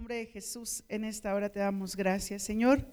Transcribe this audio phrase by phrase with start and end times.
[0.00, 2.86] nombre de Jesús, en esta hora te damos gracias, Señor.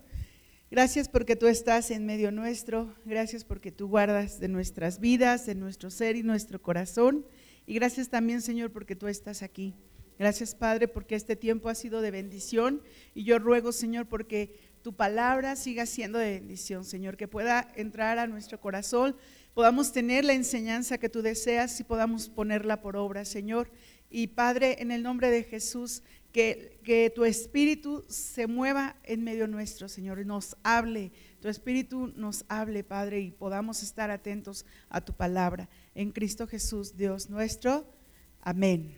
[0.69, 2.93] Gracias porque tú estás en medio nuestro.
[3.05, 7.25] Gracias porque tú guardas de nuestras vidas, de nuestro ser y nuestro corazón.
[7.65, 9.73] Y gracias también, Señor, porque tú estás aquí.
[10.19, 12.81] Gracias, Padre, porque este tiempo ha sido de bendición.
[13.15, 18.19] Y yo ruego, Señor, porque tu palabra siga siendo de bendición, Señor, que pueda entrar
[18.19, 19.15] a nuestro corazón,
[19.53, 23.71] podamos tener la enseñanza que tú deseas y podamos ponerla por obra, Señor.
[24.09, 26.01] Y Padre, en el nombre de Jesús,
[26.37, 32.45] que, tu espíritu se mueva en medio nuestro, Señor, y nos hable, tu espíritu nos
[32.47, 35.67] hable, Padre, y podamos estar atentos a tu palabra.
[35.95, 37.87] En Cristo Jesús, Dios nuestro.
[38.41, 38.93] Amén.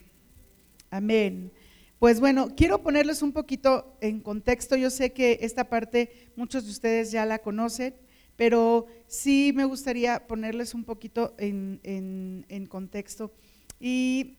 [0.92, 1.52] Amén.
[1.98, 4.76] Pues bueno, quiero ponerles un poquito en contexto.
[4.76, 7.96] Yo sé que esta parte muchos de ustedes ya la conocen,
[8.36, 13.32] pero sí me gustaría ponerles un poquito en, en, en contexto.
[13.80, 14.39] Y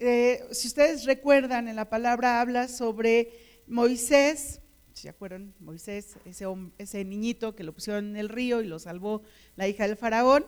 [0.00, 3.32] eh, si ustedes recuerdan, en la palabra habla sobre
[3.66, 4.62] Moisés,
[4.94, 5.54] ¿se acuerdan?
[5.60, 6.46] Moisés, ese,
[6.78, 9.22] ese niñito que lo pusieron en el río y lo salvó
[9.56, 10.46] la hija del faraón.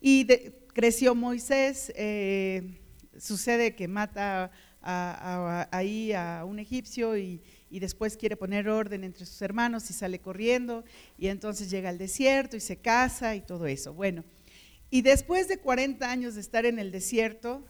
[0.00, 0.26] Y
[0.72, 2.80] creció Moisés, eh,
[3.18, 9.40] sucede que mata ahí a un egipcio y, y, después quiere poner orden entre sus
[9.42, 10.84] hermanos y sale corriendo
[11.16, 13.94] y entonces llega al desierto y se casa y todo eso.
[13.94, 14.24] Bueno,
[14.90, 17.64] y después de 40 años de estar en el desierto,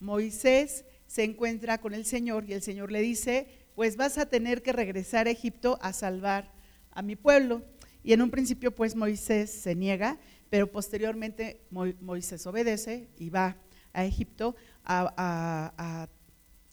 [0.00, 4.62] Moisés se encuentra con el Señor y el Señor le dice, pues vas a tener
[4.62, 6.52] que regresar a Egipto a salvar
[6.90, 7.62] a mi pueblo.
[8.02, 13.56] Y en un principio pues Moisés se niega, pero posteriormente Moisés obedece y va
[13.92, 16.08] a Egipto a,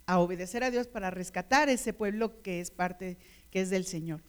[0.07, 3.17] obedecer a Dios para rescatar ese pueblo que es parte,
[3.51, 4.21] que es del Señor.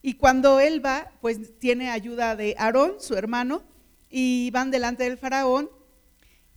[0.00, 3.62] Y cuando él va, pues tiene ayuda de Aarón, su hermano,
[4.10, 5.70] y van delante del faraón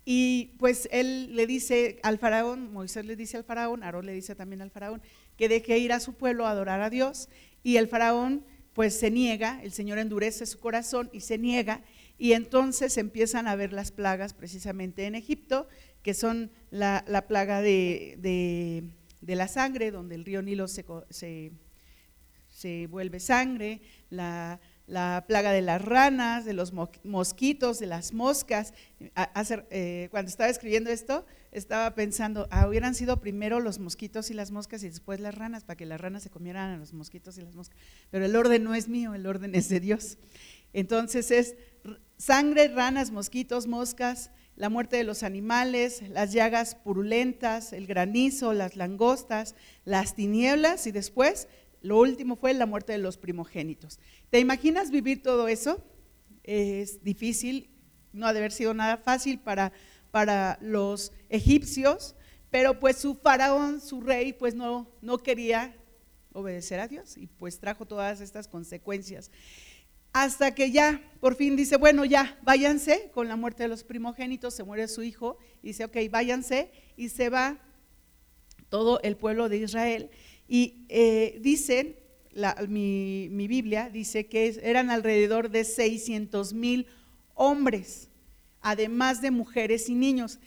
[0.06, 4.36] y pues él le dice al faraón, Moisés le dice al faraón, Aarón le dice
[4.36, 5.02] también al faraón,
[5.36, 7.28] que deje ir a su pueblo a adorar a Dios.
[7.64, 11.82] Y el faraón pues se niega, el Señor endurece su corazón y se niega.
[12.20, 15.68] Y entonces empiezan a ver las plagas precisamente en Egipto,
[16.04, 18.84] que son la, plaga de,
[19.22, 21.52] la sangre, donde el río Nilo se, se,
[22.48, 23.82] se vuelve sangre,
[24.12, 26.74] la la plaga de las ranas, de los
[27.04, 28.74] mosquitos, de las moscas.
[29.70, 34.52] Eh, cuando estaba escribiendo esto, estaba pensando, ah, hubieran sido primero los mosquitos y las
[34.52, 37.42] moscas y después las ranas, para que las ranas se comieran a los mosquitos y
[37.42, 37.78] las moscas.
[38.12, 40.18] Pero el orden no es mío, el orden es de Dios.
[40.74, 41.56] Entonces es
[42.18, 48.76] sangre, ranas, mosquitos, moscas, la muerte de los animales, las llagas purulentas, el granizo, las
[48.76, 51.48] langostas, las tinieblas y después
[51.86, 54.00] lo último fue la muerte de los primogénitos.
[54.32, 55.84] ¿Te imaginas vivir todo eso?
[56.44, 57.70] Es difícil,
[58.12, 59.72] no ha de haber sido nada fácil para,
[60.10, 62.16] para los egipcios,
[62.50, 65.76] pero pues su faraón, su rey, pues no, no quería
[66.34, 69.30] obedecer a Dios y pues trajo todas estas consecuencias.
[70.12, 74.56] Hasta que ya por fin dice, bueno, ya, váyanse con la muerte de los primogénitos,
[74.56, 77.60] se muere su hijo, y dice, ok, váyanse, y se va
[78.70, 80.10] todo el pueblo de Israel.
[80.48, 81.96] Y eh, dicen,
[82.68, 86.88] mi, Biblia dice que eran alrededor de 600 mil
[87.34, 88.10] hombres,
[88.62, 90.40] además de mujeres y niños.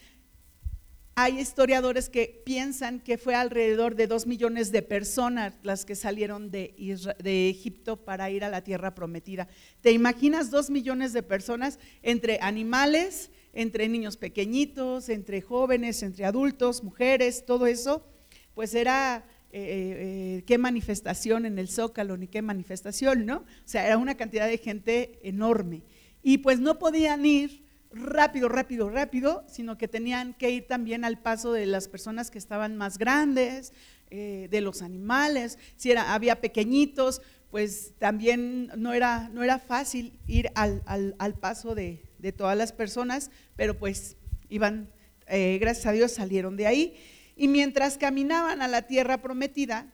[1.15, 6.53] Hay historiadores que piensan que fue alrededor de dos millones de personas las que salieron
[6.53, 6.75] de,
[7.19, 9.49] de, Egipto para ir a la tierra prometida.
[9.81, 16.85] ¿Te imaginas dos millones de personas entre animales, entre niños pequeñitos, entre jóvenes, entre adultos,
[16.85, 18.07] mujeres, todo eso?
[18.55, 23.39] Pues era eh, eh, qué manifestación en el Zócalo, ni qué manifestación, ¿no?
[23.39, 25.85] O sea, era una cantidad de gente enorme.
[26.23, 31.23] Y pues no podían ir rápido, rápido, rápido, sino que tenían que ir también al
[31.23, 33.73] paso de las personas que estaban más grandes,
[34.11, 40.19] eh, de los animales, si era, había pequeñitos, pues también no era, no era fácil
[40.27, 44.17] ir al, al, paso de, de, todas las personas, pero pues
[44.51, 44.91] iban,
[45.27, 46.97] gracias a Dios salieron de ahí.
[47.39, 49.87] Y mientras caminaban a la tierra prometida,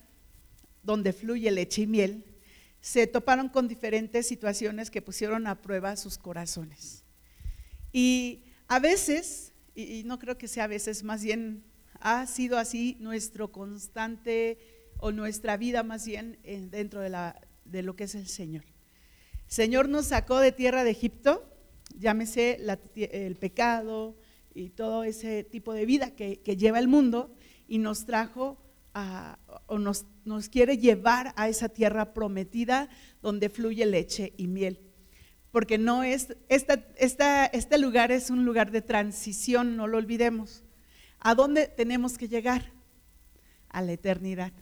[0.83, 2.25] donde fluye leche y miel,
[2.81, 7.05] se toparon con diferentes situaciones que pusieron a prueba sus corazones.
[7.93, 11.63] Y a veces, y no creo que sea a veces, más bien
[12.01, 14.59] ha sido así nuestro constante
[14.97, 16.39] o nuestra vida más bien
[16.71, 18.65] dentro de, lo que es el Señor.
[19.49, 21.47] Señor nos sacó de tierra de Egipto,
[21.99, 22.59] llámese
[22.97, 24.17] el pecado,
[24.55, 27.35] y todo ese tipo de vida que, lleva el mundo
[27.67, 28.59] y nos trajo
[29.67, 30.07] o nos,
[30.51, 32.89] quiere llevar a esa tierra prometida
[33.21, 34.81] donde fluye leche y miel.
[35.51, 40.65] Porque no es, esta, esta, este lugar es un lugar de transición, no lo olvidemos.
[41.19, 42.73] ¿A dónde tenemos que llegar?
[43.69, 44.53] A la eternidad.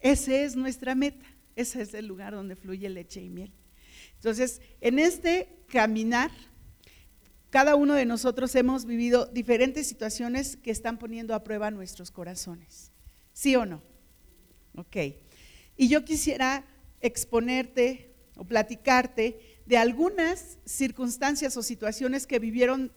[0.00, 3.52] Ese es nuestra meta, ese es el lugar donde fluye leche y miel.
[4.16, 6.30] Entonces, en este caminar,
[7.52, 12.90] cada uno de nosotros hemos vivido diferentes situaciones que están poniendo a prueba nuestros corazones.
[13.34, 13.82] ¿Sí o no?
[14.74, 14.96] Ok.
[15.76, 16.64] Y yo quisiera
[17.02, 22.90] exponerte o platicarte de algunas circunstancias o situaciones que vivieron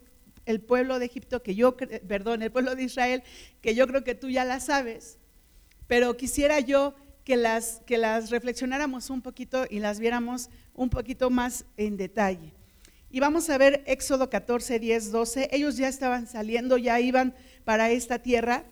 [0.46, 3.24] el pueblo de Egipto, que yo, perdón, el pueblo de Israel,
[3.60, 5.18] que yo creo que tú ya las sabes,
[5.86, 11.30] pero quisiera yo que las, que las reflexionáramos un poquito y las viéramos un poquito
[11.30, 12.54] más en detalle.
[13.16, 15.48] Y vamos a ver Éxodo 14, 10, 12.
[15.54, 17.34] Ellos ya estaban saliendo, ya iban
[17.64, 18.66] para esta tierra.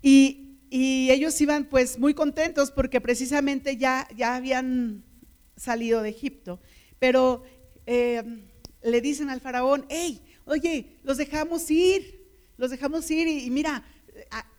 [0.00, 5.04] Y, ellos iban pues muy contentos porque precisamente ya, ya habían
[5.54, 6.60] salido de Egipto.
[6.98, 7.42] Pero
[7.84, 8.22] eh,
[8.82, 13.84] le dicen al faraón, hey, oye, los dejamos ir, los dejamos ir y, mira,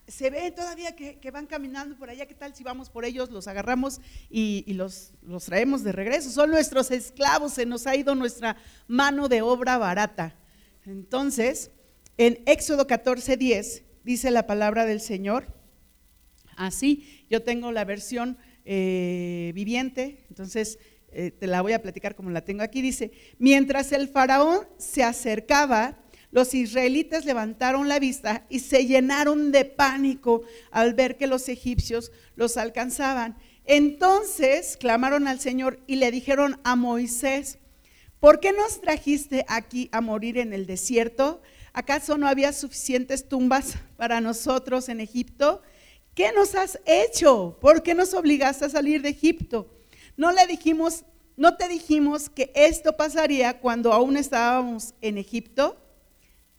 [0.08, 3.48] se ve todavía que, van caminando por allá, ¿qué tal si vamos por ellos, los
[3.48, 4.00] agarramos
[4.30, 6.30] y, los, los, traemos de regreso?
[6.30, 8.56] Son nuestros esclavos, se nos ha ido nuestra
[8.88, 10.36] mano de obra barata.
[10.86, 11.72] Entonces,
[12.18, 15.54] en Éxodo 14, 10 dice la palabra del Señor,
[16.56, 20.80] así, yo tengo la versión eh, viviente, entonces
[21.12, 25.04] eh, te la voy a platicar como la tengo aquí, dice, mientras el faraón se
[25.04, 26.00] acercaba,
[26.32, 30.42] los israelitas levantaron la vista y se llenaron de pánico
[30.72, 33.38] al ver que los egipcios los alcanzaban.
[33.66, 37.60] Entonces clamaron al Señor y le dijeron a Moisés,
[38.20, 41.42] ¿por qué nos trajiste aquí a morir en el desierto?
[41.74, 45.62] ¿Acaso no había suficientes tumbas para nosotros en Egipto?
[46.14, 47.58] ¿Qué nos has hecho?
[47.62, 49.70] ¿Por qué nos obligaste a salir de Egipto?
[50.16, 51.04] No le dijimos,
[51.36, 55.78] no te dijimos que esto pasaría cuando aún estábamos en Egipto.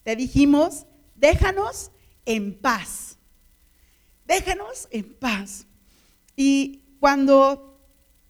[0.08, 1.90] Te dijimos, déjanos
[2.24, 3.18] en paz.
[4.24, 5.66] Déjanos en paz.
[6.34, 7.78] Y cuando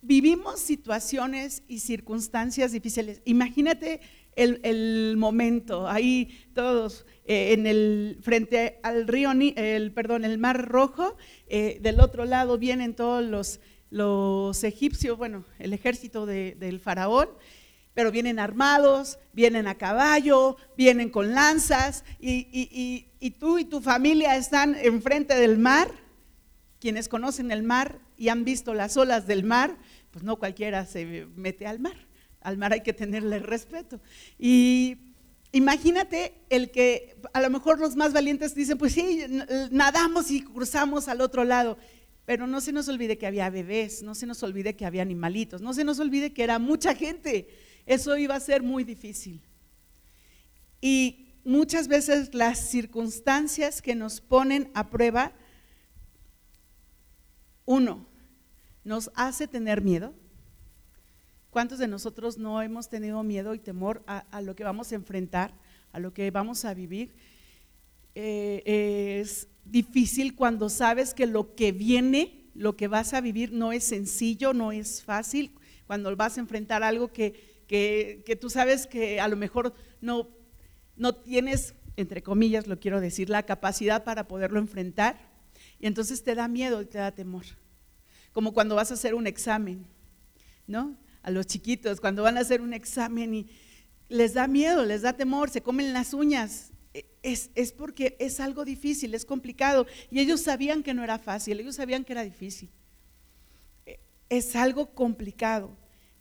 [0.02, 4.00] vivimos situaciones y circunstancias difíciles, imagínate
[4.34, 11.16] el, momento, ahí todos eh, en el frente al río, el, perdón, el mar rojo,
[11.46, 13.60] eh, del otro lado vienen todos los,
[13.90, 17.28] los egipcios, bueno, el ejército del faraón,
[17.98, 23.08] pero vienen armados, vienen a caballo, vienen con lanzas, y,
[23.40, 25.90] tú y tu familia están enfrente del mar.
[26.78, 29.76] Quienes conocen el mar y han visto las olas del mar,
[30.12, 32.06] pues no cualquiera se mete al mar.
[32.40, 34.00] Al mar hay que tenerle respeto.
[34.38, 34.98] Y
[35.50, 39.26] imagínate el que a lo mejor los más valientes dicen, pues sí,
[39.72, 41.76] nadamos y cruzamos al otro lado.
[42.26, 45.62] Pero no se nos olvide que había bebés, no se nos olvide que había animalitos,
[45.62, 47.48] no se nos olvide que era mucha gente
[47.88, 49.40] eso iba a ser muy difícil.
[50.80, 55.32] Y muchas veces las circunstancias que nos ponen a prueba,
[57.64, 58.06] uno,
[58.84, 60.14] nos hace tener miedo.
[61.48, 65.54] ¿Cuántos de nosotros no hemos tenido miedo y temor a, lo que vamos a enfrentar,
[65.90, 67.14] a lo que vamos a vivir?
[68.14, 73.72] Eh, es difícil cuando sabes que lo que viene, lo que vas a vivir no
[73.72, 75.52] es sencillo, no es fácil,
[75.86, 80.30] cuando vas a enfrentar algo que que, tú sabes que a lo mejor no,
[80.96, 85.20] no tienes, entre comillas lo quiero decir, la capacidad para poderlo enfrentar.
[85.78, 87.44] Y entonces te da miedo y te da temor.
[88.32, 89.86] Como cuando vas a hacer un examen,
[90.66, 90.96] ¿no?
[91.22, 93.46] A los chiquitos, cuando van a hacer un examen y
[94.08, 96.72] les da miedo, les da temor, se comen las uñas.
[96.94, 99.86] E, es, es, porque es algo difícil, es complicado.
[100.10, 102.70] Y ellos sabían que no era fácil, ellos sabían que era difícil.
[103.84, 105.76] E, es algo complicado.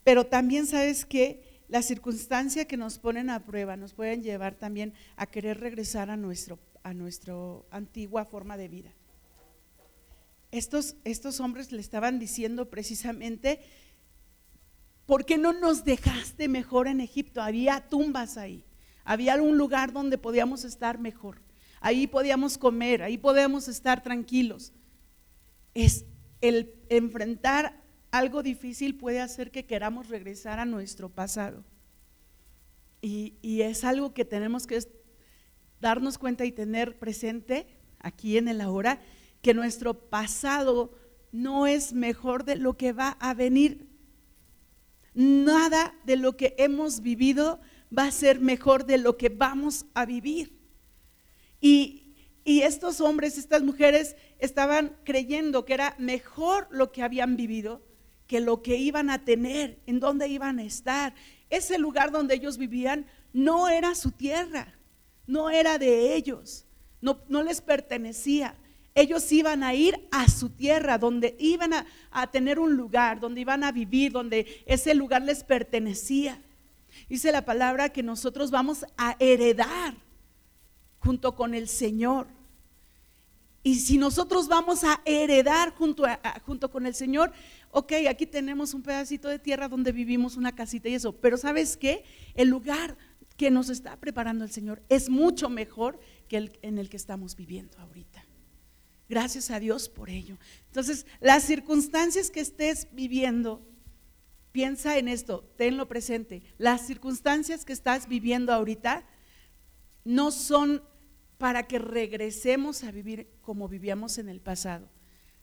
[0.08, 4.94] Pero también sabes que la circunstancia que nos ponen a prueba nos pueden llevar también
[5.16, 7.34] a querer regresar a nuestro a nuestra
[7.70, 8.94] antigua forma de vida.
[10.50, 13.60] Estos, estos hombres le estaban diciendo precisamente,
[15.04, 17.42] ¿por qué no nos dejaste mejor en Egipto?
[17.42, 18.64] Había tumbas ahí,
[19.04, 21.42] había un lugar donde podíamos estar mejor,
[21.82, 24.72] ahí podíamos comer, ahí podíamos estar tranquilos.
[25.74, 26.06] Es
[26.40, 31.64] el enfrentar algo difícil puede hacer que queramos regresar a nuestro pasado.
[33.00, 34.80] Y, es algo que tenemos que
[35.80, 37.66] darnos cuenta y tener presente
[38.00, 39.00] aquí en el ahora,
[39.42, 40.92] que nuestro pasado
[41.30, 43.88] no es mejor de lo que va a venir.
[45.14, 47.60] Nada de lo que hemos vivido
[47.96, 50.58] va a ser mejor de lo que vamos a vivir.
[51.60, 52.04] Y,
[52.44, 57.82] estos hombres, estas mujeres estaban creyendo que era mejor lo que habían vivido
[58.28, 61.14] que lo que iban a tener, en dónde iban a estar.
[61.50, 64.74] Ese lugar donde ellos vivían no era su tierra,
[65.26, 66.66] no era de ellos,
[67.00, 68.54] no, les pertenecía.
[68.94, 73.40] ellos iban a ir a su tierra, donde iban a, a tener un lugar, donde
[73.40, 76.42] iban a vivir, donde ese lugar les pertenecía.
[77.08, 79.94] Dice la palabra que nosotros vamos a heredar
[80.98, 82.26] junto con el Señor.
[83.62, 86.04] Y si nosotros vamos a heredar junto,
[86.46, 87.32] junto con el Señor,
[87.70, 91.76] ok, aquí tenemos un pedacito de tierra donde vivimos una casita y eso, pero ¿sabes
[91.76, 92.04] qué?
[92.34, 92.96] El lugar
[93.36, 97.36] que nos está preparando el Señor es mucho mejor que el en el que estamos
[97.36, 98.24] viviendo ahorita.
[99.08, 100.36] Gracias a Dios por ello.
[100.66, 103.66] Entonces, las circunstancias que estés viviendo,
[104.52, 106.42] piensa en esto, tenlo presente.
[106.58, 109.06] Las circunstancias que estás viviendo ahorita
[110.04, 110.82] no son
[111.38, 114.90] para que regresemos a vivir como vivíamos en el pasado,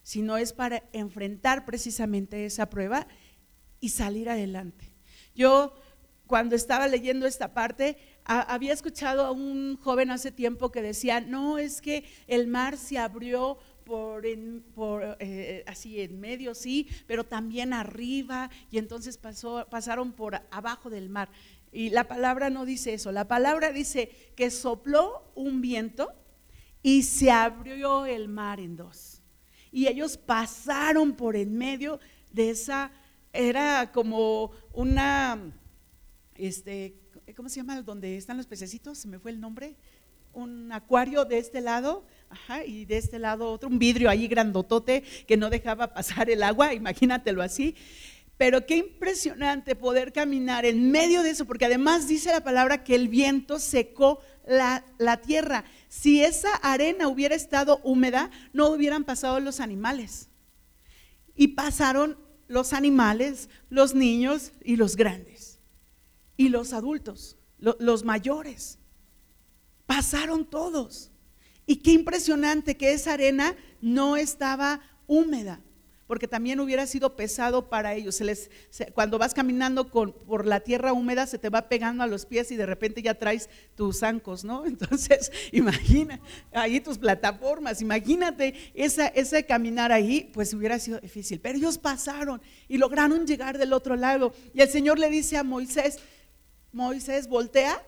[0.05, 3.07] sino es para enfrentar precisamente esa prueba
[3.79, 4.93] y salir adelante.
[5.33, 5.73] Yo
[6.27, 11.57] cuando estaba leyendo esta parte, había escuchado a un joven hace tiempo que decía, no,
[11.57, 14.25] es que el mar se abrió por,
[14.75, 20.91] por eh, así en medio, sí, pero también arriba, y entonces pasó, pasaron por abajo
[20.91, 21.29] del mar.
[21.71, 26.13] Y la palabra no dice eso, la palabra dice que sopló un viento
[26.83, 29.14] y se abrió el mar en dos.
[29.75, 31.99] Y ellos pasaron por en medio
[32.31, 32.93] de esa,
[33.33, 35.37] era como una,
[36.37, 36.95] este,
[37.35, 37.81] ¿cómo se llama?
[37.81, 39.75] Donde están los pececitos, se me fue el nombre,
[40.31, 45.03] un acuario de este lado, ajá, y de este lado otro, un vidrio ahí grandotote
[45.27, 47.75] que no dejaba pasar el agua, imagínatelo así.
[48.37, 52.95] Pero qué impresionante poder caminar en medio de eso, porque además dice la palabra que
[52.95, 54.83] el viento secó la,
[55.25, 55.63] tierra.
[55.87, 60.27] Si esa arena hubiera estado húmeda, no hubieran pasado los animales.
[61.33, 65.59] Y pasaron los animales, los niños y los grandes.
[66.35, 68.79] Y los adultos, los mayores.
[69.85, 71.09] Pasaron todos.
[71.65, 75.61] Y qué impresionante que esa arena no estaba húmeda
[76.07, 78.21] porque también hubiera sido pesado para ellos.
[78.93, 82.55] cuando vas caminando por la tierra húmeda, se te va pegando a los pies y
[82.55, 84.65] de repente ya traes tus zancos, ¿no?
[84.67, 86.19] Entonces, imagina,
[86.53, 91.39] ahí tus plataformas, imagínate esa, ese caminar ahí, pues hubiera sido difícil.
[91.39, 94.33] Pero ellos pasaron y lograron llegar del otro lado.
[94.53, 95.99] Y el Señor le dice a Moisés,
[96.71, 97.81] Moisés, voltea,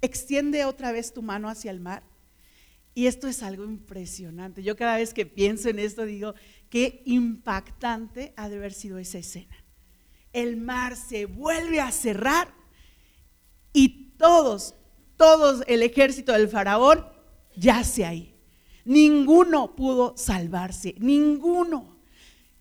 [0.00, 2.02] extiende otra vez tu mano hacia el mar.
[2.96, 4.62] Y esto es algo impresionante.
[4.62, 6.34] Yo cada vez que pienso en esto digo,
[6.70, 9.56] Qué impactante ha de haber sido esa escena.
[10.32, 12.52] El mar se vuelve a cerrar
[13.72, 14.74] y todos,
[15.16, 17.06] todos el ejército del faraón
[17.56, 18.34] yace ahí.
[18.84, 21.96] Ninguno pudo salvarse, ninguno.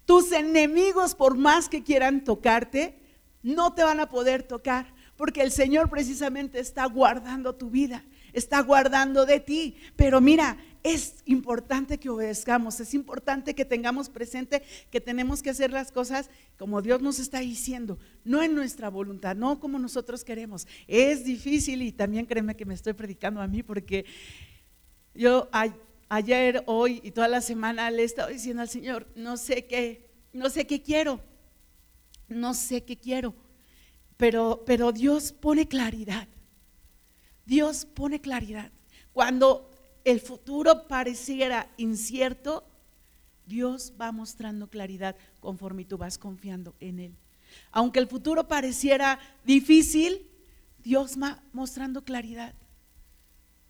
[0.06, 3.00] Tus enemigos, por más que quieran tocarte,
[3.44, 8.62] no te van a poder tocar, porque el Señor precisamente está guardando tu vida, está
[8.62, 9.76] guardando de ti.
[9.96, 14.62] Pero mira, es importante que obedezcamos, es importante que tengamos presente
[14.92, 19.36] que tenemos que hacer las cosas como Dios nos está diciendo, no en nuestra voluntad,
[19.36, 20.68] no como nosotros queremos.
[20.88, 24.06] Es difícil y también créeme que me estoy predicando a mí porque
[25.16, 25.50] yo
[26.08, 30.08] ayer, hoy y toda la semana le he estado diciendo al Señor, no sé qué,
[30.34, 31.20] no sé qué quiero,
[32.28, 33.34] no sé qué quiero,
[34.18, 36.28] pero, pero Dios pone claridad.
[37.44, 38.72] Dios pone claridad.
[39.14, 39.72] Cuando
[40.06, 42.64] el futuro pareciera incierto,
[43.46, 47.16] Dios va mostrando claridad conforme tú vas confiando en Él.
[47.72, 50.30] Aunque el futuro pareciera difícil,
[50.84, 52.54] Dios va mostrando claridad.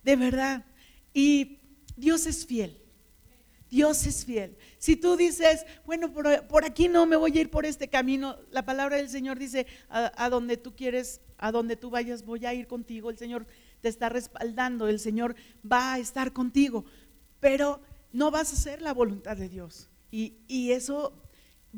[0.02, 0.66] De verdad.
[1.14, 1.58] Y
[1.96, 2.82] Dios es fiel.
[3.70, 4.56] Dios es fiel.
[4.78, 8.64] Si tú dices, bueno, por, aquí no me voy a ir por este camino, la
[8.64, 12.54] palabra del Señor dice, a, a donde tú quieres, a donde tú vayas, voy a
[12.54, 13.10] ir contigo.
[13.10, 13.46] El Señor
[13.88, 15.34] está respaldando, el Señor
[15.70, 16.84] va a estar contigo,
[17.40, 17.80] pero
[18.12, 19.88] no vas a hacer la voluntad de Dios.
[20.10, 21.12] Y, eso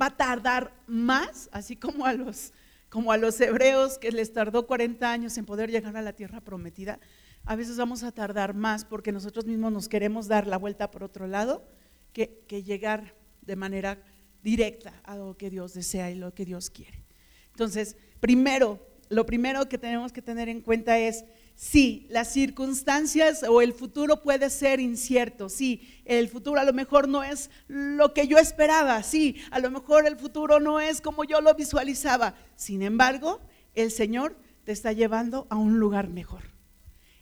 [0.01, 2.53] va a tardar más, así como a los
[2.89, 6.41] como a los hebreos que les tardó 40 años en poder llegar a la tierra
[6.41, 7.01] prometida,
[7.45, 11.05] a veces vamos a tardar más porque nosotros mismos nos queremos dar la vuelta por
[11.05, 11.69] otro lado
[12.15, 14.03] que, que llegar de manera
[14.43, 17.05] directa a lo que Dios desea y lo que Dios quiere.
[17.51, 21.25] Entonces, primero, lo primero que tenemos que tener en cuenta es
[21.61, 27.09] Sí, las circunstancias o el futuro puede ser incierto, sí, el futuro a lo mejor
[27.09, 31.25] no es lo que yo esperaba, sí, a lo mejor el futuro no es como
[31.25, 32.37] yo lo visualizaba.
[32.55, 33.41] Sin embargo,
[33.75, 36.45] el Señor te está llevando a un lugar mejor.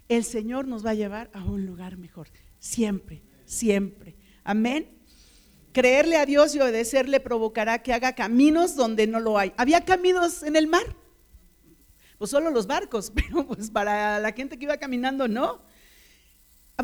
[0.06, 2.28] El Señor nos va a llevar a un lugar mejor,
[2.58, 4.16] siempre, siempre.
[4.44, 4.98] Amén.
[5.72, 9.54] Creerle a Dios y obedecerle provocará que haga caminos donde no lo hay.
[9.56, 10.84] ¿Había caminos en el mar?
[12.18, 15.62] Pues solo los barcos, pero pues para la gente que iba caminando no.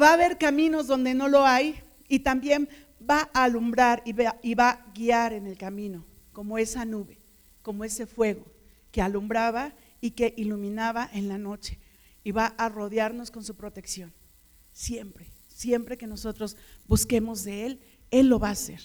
[0.00, 2.68] Va a haber caminos donde no lo hay y también
[3.08, 7.18] va a alumbrar y va, y va a guiar en el camino, como esa nube,
[7.62, 8.46] como ese fuego
[8.90, 11.78] que alumbraba y que iluminaba en la noche
[12.24, 14.12] y va a rodearnos con su protección.
[14.72, 18.80] Siempre, siempre que nosotros busquemos de Él, Él lo va a hacer.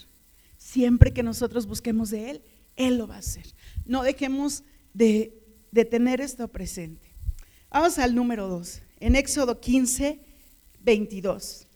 [0.57, 2.41] Siempre que nosotros busquemos de Él,
[2.75, 3.45] Él lo va a hacer.
[3.85, 4.63] No dejemos
[4.93, 7.07] de, de tener esto presente.
[7.69, 10.19] Vamos al número 2, en Éxodo 15,
[10.81, 11.67] 22.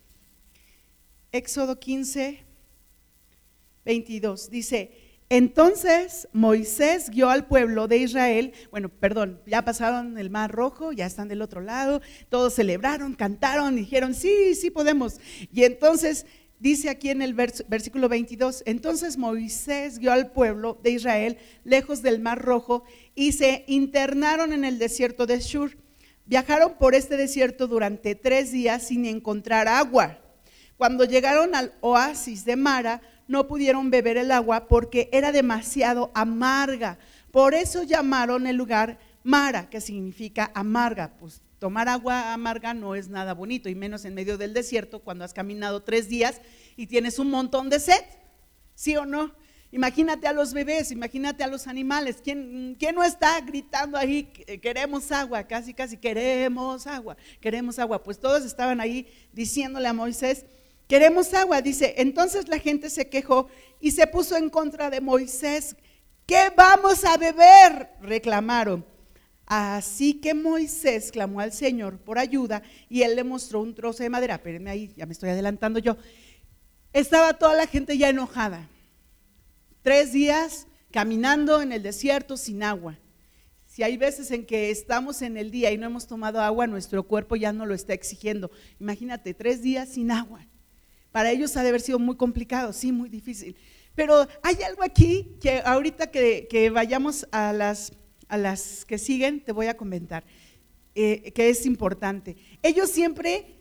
[1.31, 2.39] Éxodo 15,
[3.85, 4.49] 22.
[4.49, 4.91] Dice,
[5.29, 11.05] entonces Moisés guió al pueblo de Israel, bueno, perdón, ya pasaron el mar rojo, ya
[11.05, 15.21] están del otro lado, todos celebraron, cantaron, dijeron, sí, sí podemos.
[15.53, 16.25] Y entonces
[16.61, 22.21] dice aquí en el versículo 22, entonces Moisés guió al pueblo de Israel lejos del
[22.21, 22.83] mar rojo
[23.15, 25.75] y se internaron en el desierto de Shur.
[26.25, 30.19] Viajaron por este desierto durante tres días sin encontrar agua.
[30.77, 36.99] Cuando llegaron al oasis de Mara, no pudieron beber el agua porque era demasiado amarga.
[37.31, 41.17] Por eso llamaron el lugar Mara, que significa amarga.
[41.17, 45.23] Pues tomar agua amarga no es nada bonito, y menos en medio del desierto cuando
[45.23, 46.41] has caminado tres días
[46.75, 48.03] y tienes un montón de sed.
[48.73, 49.31] ¿Sí o no?
[49.71, 52.17] Imagínate a los bebés, imagínate a los animales.
[52.23, 54.23] ¿Quién, ¿Quién, no está gritando ahí,
[54.59, 55.43] queremos agua?
[55.43, 58.01] Casi, casi, queremos agua, queremos agua.
[58.01, 60.45] Pues todos estaban ahí diciéndole a Moisés,
[60.87, 61.93] Queremos agua, dice.
[61.99, 63.47] Entonces la gente se quejó
[63.79, 65.77] y se puso en contra de Moisés.
[66.25, 67.91] ¿Qué vamos a beber?
[68.01, 68.83] reclamaron.
[69.53, 74.09] Así que Moisés clamó al Señor por ayuda y él le mostró un trozo de
[74.09, 74.35] madera.
[74.35, 75.97] Espérenme ahí, ya me estoy adelantando yo.
[76.93, 78.69] Estaba toda la gente ya enojada.
[79.81, 82.97] Tres días caminando en el desierto sin agua.
[83.65, 87.03] Si hay veces en que estamos en el día y no hemos tomado agua, nuestro
[87.03, 88.51] cuerpo ya no lo está exigiendo.
[88.79, 90.47] Imagínate, tres días sin agua.
[91.11, 93.57] Para ellos ha de haber sido muy complicado, sí, muy difícil.
[93.95, 97.91] Pero hay algo aquí que ahorita que, vayamos a las,
[98.31, 100.23] a las que siguen, te voy a comentar,
[100.95, 102.37] eh, que es importante.
[102.63, 103.57] Ellos siempre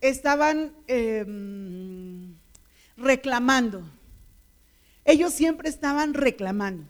[0.00, 2.36] estaban em,
[2.96, 3.82] reclamando.
[5.04, 6.86] Ellos siempre estaban reclamando.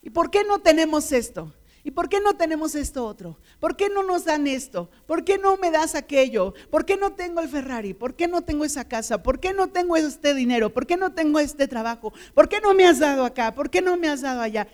[0.00, 1.52] ¿Y por qué no tenemos esto?
[1.82, 3.38] ¿Y por qué no tenemos esto otro?
[3.60, 4.90] ¿Por qué no nos dan esto?
[5.06, 6.54] ¿Por qué no me das aquello?
[6.70, 7.92] ¿Por qué no tengo el Ferrari?
[7.92, 9.22] ¿Por qué no tengo esa casa?
[9.22, 10.72] ¿Por qué no tengo este dinero?
[10.72, 12.14] ¿Por qué no tengo este trabajo?
[12.32, 13.54] ¿Por qué no me has dado acá?
[13.54, 14.66] ¿Por qué no me has dado allá?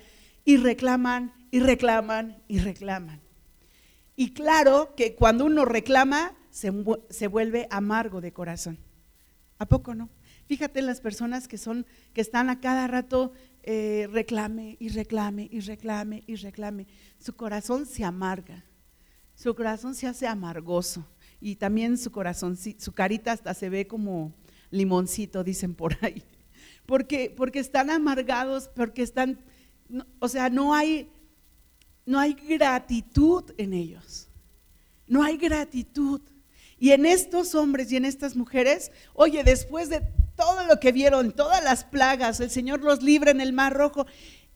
[0.45, 3.21] Y reclaman y reclaman y reclaman.
[4.15, 6.71] Y claro que cuando uno reclama, se,
[7.09, 8.79] se vuelve amargo de corazón.
[9.57, 10.09] ¿A poco no?
[10.47, 13.31] Fíjate en las personas que son, que están a cada rato
[13.63, 16.87] eh, reclame y reclame y reclame y reclame.
[17.19, 18.65] Su corazón se amarga,
[19.35, 21.07] su corazón se hace amargoso
[21.39, 24.33] y también su corazón, su carita hasta se ve como
[24.71, 26.23] limoncito, dicen por ahí.
[26.85, 29.39] Porque, porque están amargados, porque están,
[30.19, 31.09] o sea, no hay,
[32.11, 34.27] no hay gratitud en ellos.
[35.07, 36.19] No hay gratitud.
[36.77, 40.01] Y en estos hombres y en estas mujeres, oye, después de
[40.35, 44.07] todo lo que vieron, todas las plagas, el Señor los libra en el Mar Rojo,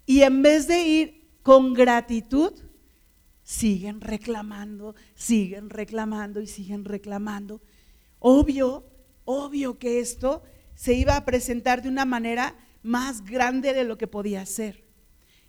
[0.05, 2.51] y en vez de ir con gratitud,
[3.41, 7.61] siguen reclamando, siguen reclamando y siguen reclamando.
[8.19, 8.85] Obvio,
[9.23, 14.07] obvio que esto se iba a presentar de una manera más grande de lo que
[14.07, 14.84] podía ser.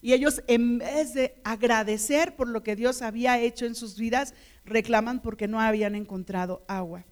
[0.06, 4.34] Y ellos, en vez de agradecer por lo que Dios había hecho en sus vidas,
[4.64, 7.04] reclaman porque no habían encontrado agua.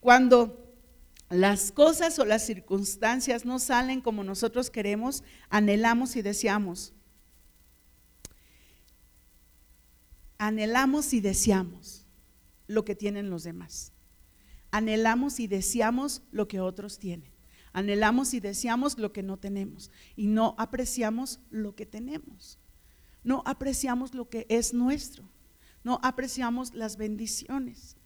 [0.00, 0.74] Cuando
[1.30, 6.94] las cosas o las circunstancias no salen como nosotros queremos, anhelamos y deseamos.
[10.36, 12.06] Anhelamos y deseamos
[12.66, 13.92] lo que tienen los demás.
[14.72, 17.35] Anhelamos y deseamos lo que otros tienen.
[17.76, 19.90] Anhelamos y deseamos lo que no tenemos.
[20.16, 22.58] Y no apreciamos lo que tenemos.
[23.22, 25.30] No apreciamos lo que es nuestro
[25.86, 27.96] no apreciamos las bendiciones.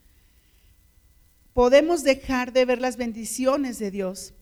[1.54, 4.34] Podemos dejar de ver las bendiciones de Dios.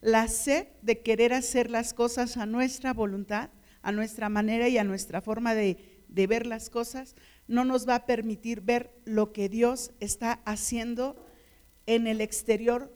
[0.00, 3.50] La sed de querer hacer las cosas a nuestra voluntad,
[3.82, 5.76] a nuestra manera y a nuestra forma de,
[6.08, 11.22] ver las cosas, no nos va a permitir ver lo que Dios está haciendo
[11.84, 12.90] en el exterior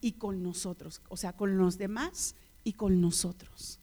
[0.00, 3.82] y con nosotros, o sea, con los demás y con nosotros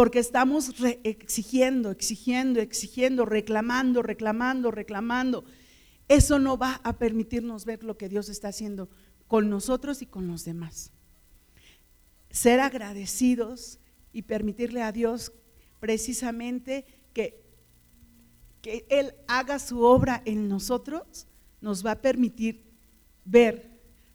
[0.00, 0.72] porque estamos
[1.04, 5.44] exigiendo, exigiendo, exigiendo, reclamando, reclamando, reclamando.
[6.08, 8.88] Eso no va a permitirnos ver lo que Dios está haciendo
[9.28, 10.90] con nosotros y con los demás.
[12.30, 13.78] Ser agradecidos
[14.10, 15.34] y permitirle a Dios
[15.80, 17.44] precisamente que,
[18.62, 21.26] que Él haga su obra en nosotros
[21.60, 22.64] nos va a permitir
[23.26, 23.69] ver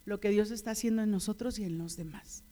[0.06, 2.44] lo que Dios está haciendo en nosotros y en los demás.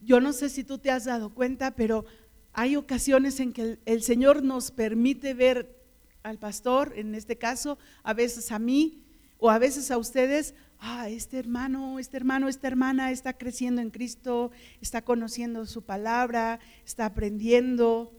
[0.00, 2.04] Yo no sé si tú te has dado cuenta, pero
[2.52, 5.82] hay ocasiones en que el, Señor nos permite ver
[6.22, 9.02] al pastor, en este caso, a veces a mí
[9.38, 13.90] o a veces a ustedes, ah, este hermano, este hermano, esta hermana está creciendo en
[13.90, 18.12] Cristo, está conociendo su palabra, está aprendiendo,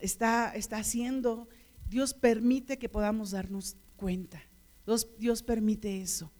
[0.00, 1.48] está, está haciendo.
[1.88, 4.42] Dios permite que podamos darnos cuenta.
[4.84, 6.30] Dios, Dios permite eso.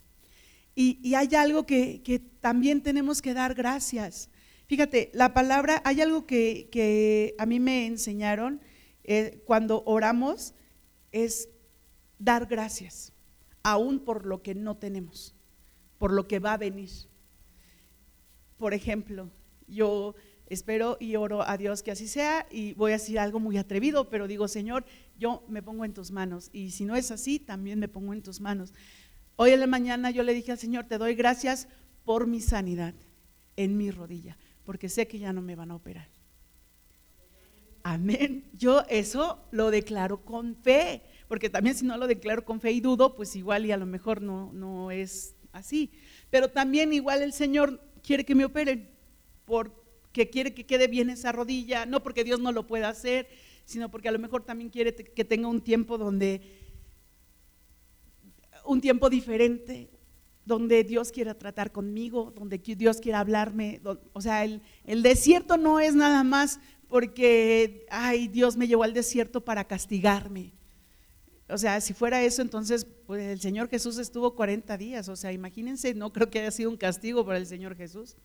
[0.81, 4.31] Y, hay algo que, también tenemos que dar gracias.
[4.69, 8.61] Fíjate, la palabra, hay algo que, a mí me enseñaron
[9.03, 10.55] eh, cuando oramos,
[11.11, 11.49] es
[12.21, 13.13] dar gracias,
[13.65, 15.35] aún por lo que no tenemos,
[15.99, 16.91] por lo que va a venir.
[18.57, 19.33] Por ejemplo,
[19.67, 20.15] yo
[20.47, 24.11] espero y oro a Dios que así sea y voy a decir algo muy atrevido,
[24.11, 24.85] pero digo, Señor,
[25.19, 28.23] yo me pongo en tus manos y si no es así, también me pongo en
[28.23, 28.73] tus manos.
[29.41, 31.69] Hoy en la mañana yo le dije al Señor, te doy gracias
[32.05, 32.93] por mi sanidad
[33.55, 36.09] en mi rodilla, porque sé que ya no me van a operar.
[37.85, 38.51] Amén.
[38.53, 42.81] Yo eso lo declaro con fe, porque también si no lo declaro con fe y
[42.81, 45.93] dudo, pues igual y a lo mejor no, no es así.
[46.31, 48.91] Pero también igual el Señor quiere que me operen,
[49.45, 53.29] porque quiere que quede bien esa rodilla, no porque Dios no lo pueda hacer,
[53.65, 56.68] sino porque a lo mejor también quiere que tenga un tiempo donde
[58.69, 59.91] un tiempo diferente,
[60.45, 63.81] donde Dios quiera tratar conmigo, donde Dios quiera hablarme.
[64.13, 64.63] O sea, el,
[65.03, 70.53] desierto no es nada más porque, ay, Dios me llevó al desierto para castigarme.
[71.49, 75.09] O sea, si fuera eso, entonces pues, el Señor Jesús estuvo 40 días.
[75.09, 78.17] O sea, imagínense, no creo que haya sido un castigo para el Señor Jesús.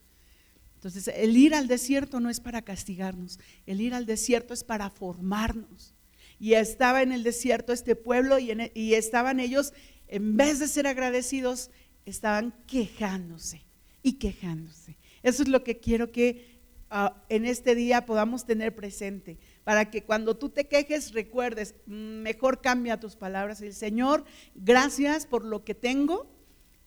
[0.76, 4.90] Entonces, el ir al desierto no es para castigarnos, el ir al desierto es para
[4.90, 5.94] formarnos.
[6.40, 9.74] Y estaba en el desierto este pueblo y, y estaban ellos
[10.08, 11.72] en vez de ser agradecidos,
[12.06, 13.64] estaban quejándose
[14.02, 14.98] y quejándose.
[15.24, 20.04] Eso es lo que quiero que ah, en este día podamos tener presente, para que
[20.04, 23.62] cuando tú te quejes recuerdes, mejor cambia tus palabras.
[23.62, 26.30] El Señor, gracias por lo que tengo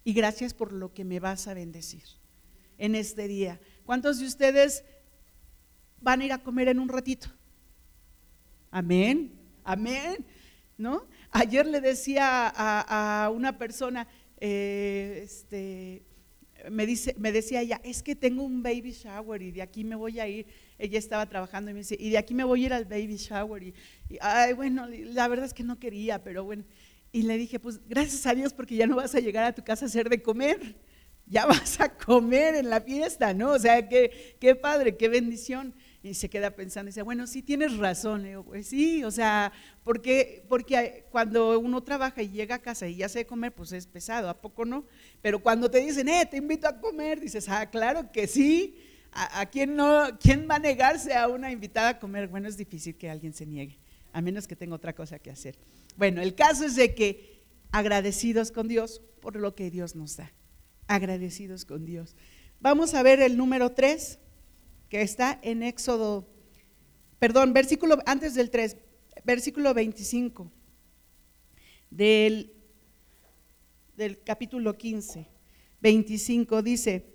[0.05, 2.05] y gracias por lo que me vas a bendecir
[2.79, 3.61] en este día.
[3.85, 4.85] ¿Cuántos de ustedes
[6.01, 7.29] van a ir a comer en un ratito?
[8.71, 9.33] Amén,
[9.65, 10.25] amén,
[10.77, 11.07] ¿no?
[11.31, 14.07] Ayer le decía a, una persona,
[14.41, 16.03] eh, este,
[16.71, 19.97] me, dice, me decía ella, es que tengo un baby shower y de aquí me
[19.97, 20.47] voy a ir.
[20.79, 23.17] Ella estaba trabajando y me dice, y de aquí me voy a ir al baby
[23.17, 23.63] shower.
[23.63, 23.75] Y,
[24.21, 26.65] ay, bueno, la verdad es que no quería, pero bueno.
[27.13, 29.65] Y le dije, pues gracias a Dios porque ya no vas a llegar a tu
[29.65, 30.77] casa a hacer de comer.
[31.27, 33.53] Ya vas a comer en la fiesta, ¿no?
[33.53, 35.75] O sea, qué, qué padre, qué bendición
[36.07, 38.27] y se queda pensando y dice, bueno, sí tienes razón.
[38.47, 39.53] pues sí, o sea,
[39.85, 43.87] porque, porque cuando uno trabaja y llega a casa y ya se comer, pues es
[43.87, 44.85] pesado, ¿a poco no?
[45.23, 48.77] Pero cuando te dicen, eh, te invito a comer, dices, ah, claro que sí.
[49.19, 52.29] ¿A, quién, no, quién va a negarse a una invitada a comer?
[52.29, 53.79] Bueno, es difícil que alguien se niegue,
[54.13, 55.57] a menos que tenga otra cosa que hacer.
[55.97, 57.43] Bueno, el caso es de que
[57.73, 60.35] agradecidos con Dios por lo que Dios nos da.
[60.87, 62.15] Agradecidos con Dios.
[62.61, 64.19] Vamos a ver el número 3
[64.89, 66.27] que está en Éxodo,
[67.19, 68.77] perdón, versículo antes del 3,
[69.25, 70.51] versículo 25
[71.91, 72.53] del,
[73.97, 75.27] del capítulo 15,
[75.81, 77.07] 25 dice,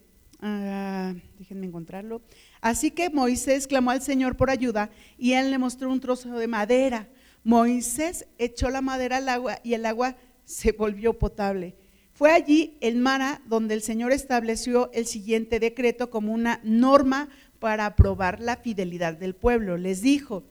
[0.41, 2.21] ah, déjenme encontrarlo,
[2.60, 6.47] así que Moisés clamó al Señor por ayuda y él le mostró un trozo de
[6.47, 7.10] madera.
[7.43, 11.75] Moisés echó la madera al agua y el agua se volvió potable.
[12.13, 17.29] Fue allí el Mara donde el Señor estableció el siguiente decreto como una norma
[17.62, 19.78] para probar la fidelidad del pueblo.
[19.78, 20.43] Les dijo,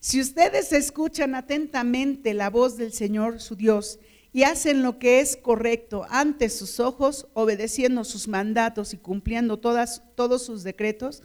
[0.00, 3.98] si ustedes escuchan atentamente la voz del Señor su Dios
[4.34, 10.44] y hacen lo que es correcto ante sus ojos, obedeciendo sus mandatos y cumpliendo todos
[10.44, 11.22] sus decretos,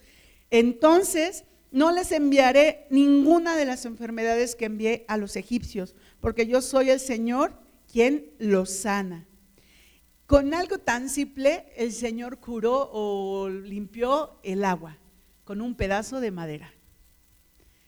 [0.50, 6.62] entonces no les enviaré ninguna de las enfermedades que envié a los egipcios, porque yo
[6.62, 7.52] soy el Señor
[7.92, 9.28] quien los sana.
[10.26, 15.00] Con algo tan simple, el Señor curó o limpió el agua
[15.44, 16.74] con un pedazo de madera.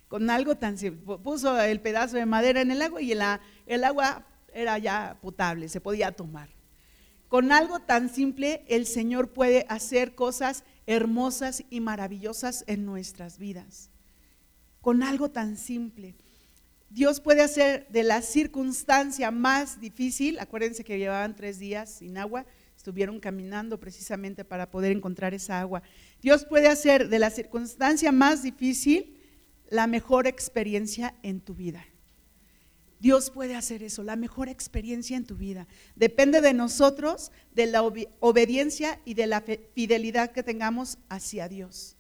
[0.08, 1.18] Con algo tan simple.
[1.18, 5.82] Puso el pedazo de madera en el agua y el, agua era ya potable, se
[5.82, 6.50] podía tomar.
[7.28, 13.90] Con algo tan simple el Señor puede hacer cosas hermosas y maravillosas en nuestras vidas.
[14.82, 16.16] Con algo tan simple.
[16.90, 22.46] Dios puede hacer de la circunstancia más difícil, acuérdense que llevaban tres días sin agua,
[22.86, 25.82] estuvieron caminando precisamente para poder encontrar esa agua.
[26.22, 29.18] Dios puede hacer de la circunstancia más difícil
[29.72, 31.84] la mejor experiencia en tu vida.
[33.00, 35.68] Dios puede hacer eso, la mejor experiencia en tu vida.
[35.96, 41.98] Depende de nosotros, de la obediencia y de la fidelidad que tengamos hacia Dios.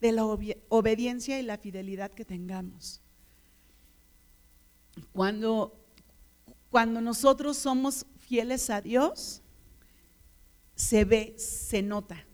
[0.00, 3.00] De la obediencia y la fidelidad que tengamos.
[5.12, 5.78] Cuando,
[6.70, 9.41] cuando nosotros somos fieles a Dios,
[10.74, 12.26] se ve, se nota.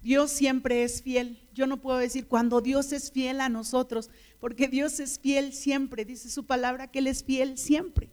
[0.00, 1.48] Dios siempre es fiel.
[1.54, 6.04] Yo no puedo decir cuando Dios es fiel a nosotros, porque Dios es fiel siempre,
[6.04, 8.10] dice su palabra que Él es fiel siempre.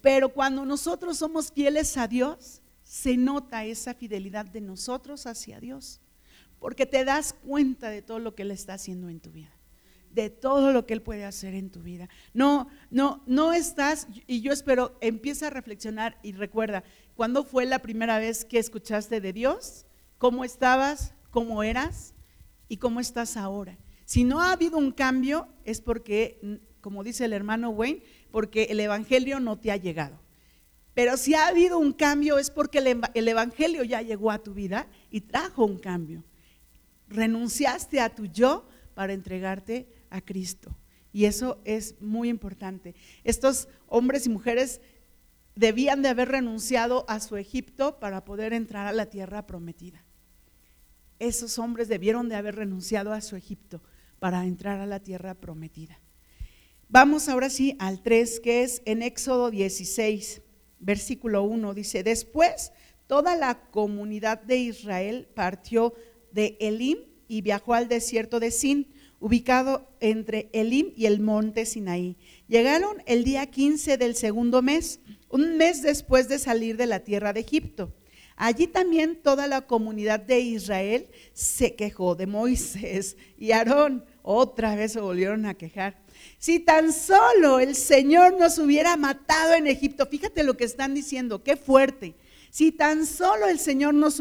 [0.00, 6.00] Pero cuando nosotros somos fieles a Dios, se nota esa fidelidad de nosotros hacia Dios,
[6.60, 9.55] porque te das cuenta de todo lo que Él está haciendo en tu vida,
[10.16, 12.08] de todo lo que Él puede hacer en tu vida.
[12.32, 16.82] No, no, no estás, y yo espero, empieza a reflexionar y recuerda,
[17.14, 19.84] ¿cuándo fue la primera vez que escuchaste de Dios?
[20.16, 21.12] ¿Cómo estabas?
[21.30, 22.14] ¿Cómo eras?
[22.66, 23.76] ¿Y cómo estás ahora?
[24.06, 26.40] Si no ha habido un cambio es porque,
[26.80, 30.18] como dice el hermano Wayne, porque el Evangelio no te ha llegado.
[30.94, 34.86] Pero si ha habido un cambio es porque el Evangelio ya llegó a tu vida
[35.10, 36.24] y trajo un cambio.
[37.06, 40.76] Renunciaste a tu yo para entregarte a Cristo.
[41.12, 42.94] Y eso es muy importante.
[43.24, 44.80] Estos hombres y mujeres
[45.54, 50.04] debían de haber renunciado a su Egipto para poder entrar a la tierra prometida.
[51.18, 53.82] Esos hombres debieron de haber renunciado a su Egipto
[54.18, 55.98] para entrar a la tierra prometida.
[56.88, 60.42] Vamos ahora sí al 3, que es en Éxodo 16,
[60.78, 61.74] versículo 1.
[61.74, 62.72] Dice, después
[63.06, 65.94] toda la comunidad de Israel partió
[66.32, 68.88] de Elim y viajó al desierto de Sin,
[69.20, 72.16] ubicado entre Elim y el monte Sinaí.
[72.48, 77.32] Llegaron el día 15 del segundo mes, un mes después de salir de la tierra
[77.32, 77.92] de Egipto.
[78.36, 84.04] Allí también toda la comunidad de Israel se quejó de Moisés y Aarón.
[84.22, 85.98] Otra vez se volvieron a quejar.
[86.38, 91.42] Si tan solo el Señor nos hubiera matado en Egipto, fíjate lo que están diciendo,
[91.42, 92.14] qué fuerte.
[92.56, 94.18] Si tan solo el Señor nos,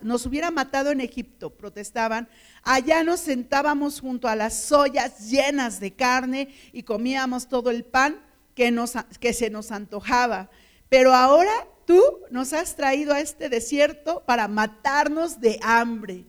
[0.00, 2.26] nos hubiera matado en Egipto, protestaban,
[2.62, 8.24] allá nos sentábamos junto a las ollas llenas de carne y comíamos todo el pan
[8.54, 10.48] que, nos, que se nos antojaba.
[10.88, 11.52] Pero ahora
[11.84, 16.24] tú nos has traído a este desierto para matarnos de hambre.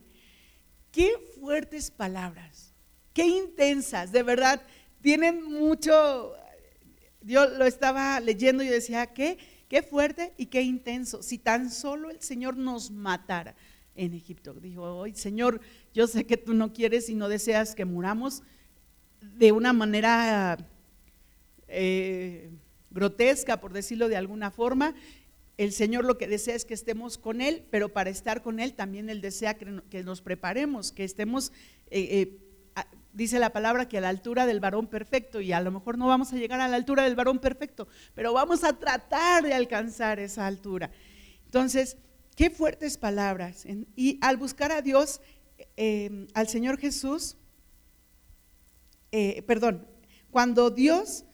[0.92, 2.74] Qué fuertes palabras,
[3.14, 4.60] qué intensas, de verdad,
[5.00, 6.34] tienen mucho,
[7.22, 12.10] yo lo estaba leyendo y decía, qué, qué fuerte y qué intenso, si tan solo
[12.10, 13.54] el Señor nos matara
[13.94, 14.54] en Egipto.
[14.54, 15.60] Dijo, hoy Señor,
[15.92, 18.42] yo sé que tú no quieres y no deseas que muramos
[19.20, 20.58] de una manera
[21.66, 22.50] eh,
[22.90, 24.94] grotesca, por decirlo de alguna forma,
[25.58, 28.74] el Señor lo que desea es que estemos con Él, pero para estar con Él
[28.74, 31.52] también Él desea que nos preparemos, que estemos,
[31.90, 32.38] eh, eh,
[33.18, 36.06] dice la palabra, que a la altura del varón perfecto, y a lo mejor no
[36.06, 40.20] vamos a llegar a la altura del varón perfecto, pero vamos a tratar de alcanzar
[40.20, 40.90] esa altura.
[41.44, 41.98] Entonces,
[42.36, 43.66] qué fuertes palabras.
[43.96, 45.20] Y al buscar a Dios,
[45.76, 47.36] eh, al Señor Jesús,
[49.46, 49.86] perdón,
[50.30, 51.24] cuando Dios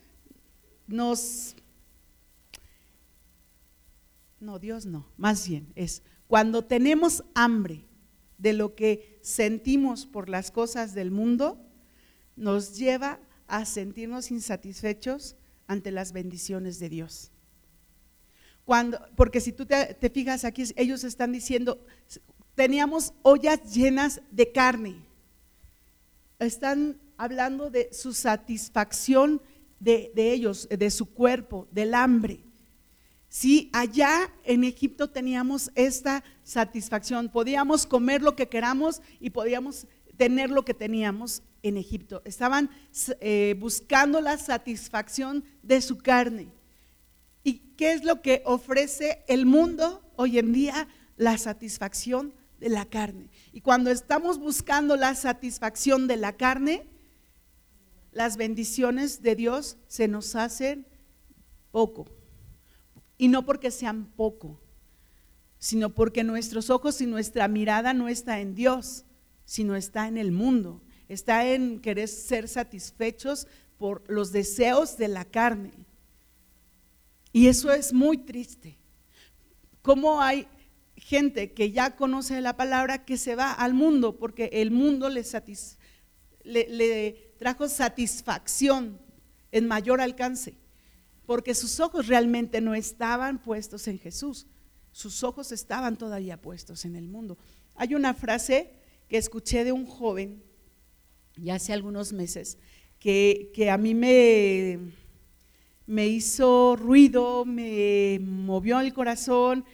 [0.87, 1.57] nos
[4.41, 7.85] no, Dios no, más bien es cuando tenemos hambre
[8.39, 11.64] de lo que sentimos por las cosas del mundo,
[12.37, 17.31] nos lleva a sentirnos insatisfechos ante las bendiciones de Dios.
[18.65, 21.85] Cuando, porque si tú te, fijas aquí, ellos están diciendo,
[22.55, 24.97] teníamos ollas llenas de carne.
[26.39, 29.43] Están hablando de su satisfacción
[29.81, 32.41] de, de ellos, de su cuerpo, del hambre.
[33.29, 40.51] Si allá en Egipto teníamos esta satisfacción, podíamos comer lo que queramos y podíamos tener
[40.51, 42.23] lo que teníamos en Egipto.
[42.25, 42.71] Estaban
[43.21, 46.49] eh, buscando la satisfacción de su carne.
[47.43, 50.89] ¿Y qué es lo que ofrece el mundo hoy en día?
[51.17, 53.31] La satisfacción de la carne.
[53.53, 56.87] Y cuando estamos buscando la satisfacción de la carne,
[58.13, 60.87] las bendiciones de Dios se nos hacen
[61.71, 62.07] poco.
[63.19, 64.61] Y no porque sean poco,
[65.59, 69.05] sino porque nuestros ojos y nuestra mirada no está en Dios,
[69.45, 70.83] sino está en el mundo.
[71.09, 73.47] Está en querer ser satisfechos
[73.79, 75.73] por los deseos de la carne.
[77.33, 78.79] Y eso es muy triste.
[79.83, 80.47] ¿Cómo hay
[80.97, 85.25] gente que ya conoce la palabra que se va al mundo porque el mundo le,
[86.45, 88.99] le trajo satisfacción
[89.53, 90.57] en mayor alcance?
[91.27, 94.47] porque sus ojos realmente no estaban puestos en Jesús,
[94.93, 97.39] sus ojos estaban todavía puestos en el mundo.
[97.75, 98.75] Hay una frase
[99.09, 100.43] que escuché de un joven
[101.37, 102.59] ya hace algunos meses
[102.99, 104.79] que, a mí me,
[105.87, 109.67] me hizo ruido, me movió el corazón,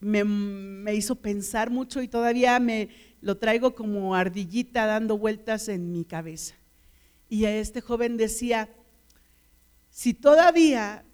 [0.00, 2.90] me, hizo pensar mucho y todavía me
[3.22, 6.56] lo traigo como ardillita dando vueltas en mi cabeza.
[7.30, 8.68] Y a este joven decía,
[9.88, 11.06] si todavía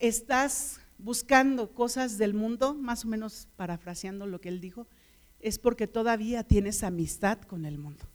[0.00, 4.88] estás buscando cosas del mundo, más o menos parafraseando lo que él dijo,
[5.42, 8.06] es porque todavía tienes amistad con el mundo.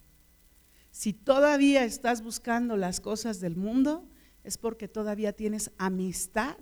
[0.92, 4.10] Si todavía estás buscando las cosas del mundo,
[4.44, 6.58] es porque todavía tienes amistad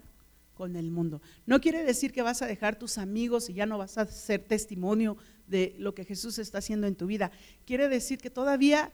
[0.56, 1.22] con el mundo.
[1.46, 4.44] No quiere decir que vas a dejar tus amigos y ya no vas a ser
[4.44, 7.32] testimonio de lo que Jesús está haciendo en tu vida.
[7.66, 8.92] Quiere decir que todavía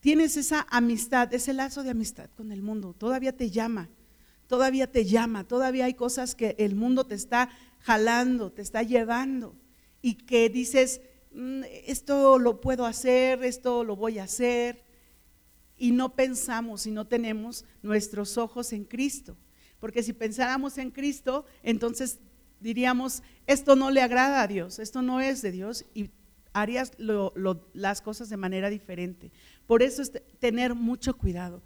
[0.00, 2.94] tienes esa amistad, ese lazo de amistad con el mundo.
[2.94, 3.88] Todavía te llama,
[4.48, 9.54] todavía te llama, todavía hay cosas que el mundo te está jalando, te está llevando
[10.02, 11.00] y que dices,
[11.32, 14.84] mm, esto lo puedo hacer, esto lo voy a hacer.
[15.76, 19.36] Y no pensamos y no tenemos nuestros ojos en Cristo.
[19.78, 22.18] Porque si pensáramos en Cristo, entonces
[22.60, 26.10] diríamos, esto no le agrada a Dios, esto no es de Dios y
[26.52, 26.92] harías
[27.72, 29.32] las cosas de manera diferente.
[29.66, 31.62] Por eso es tener mucho cuidado.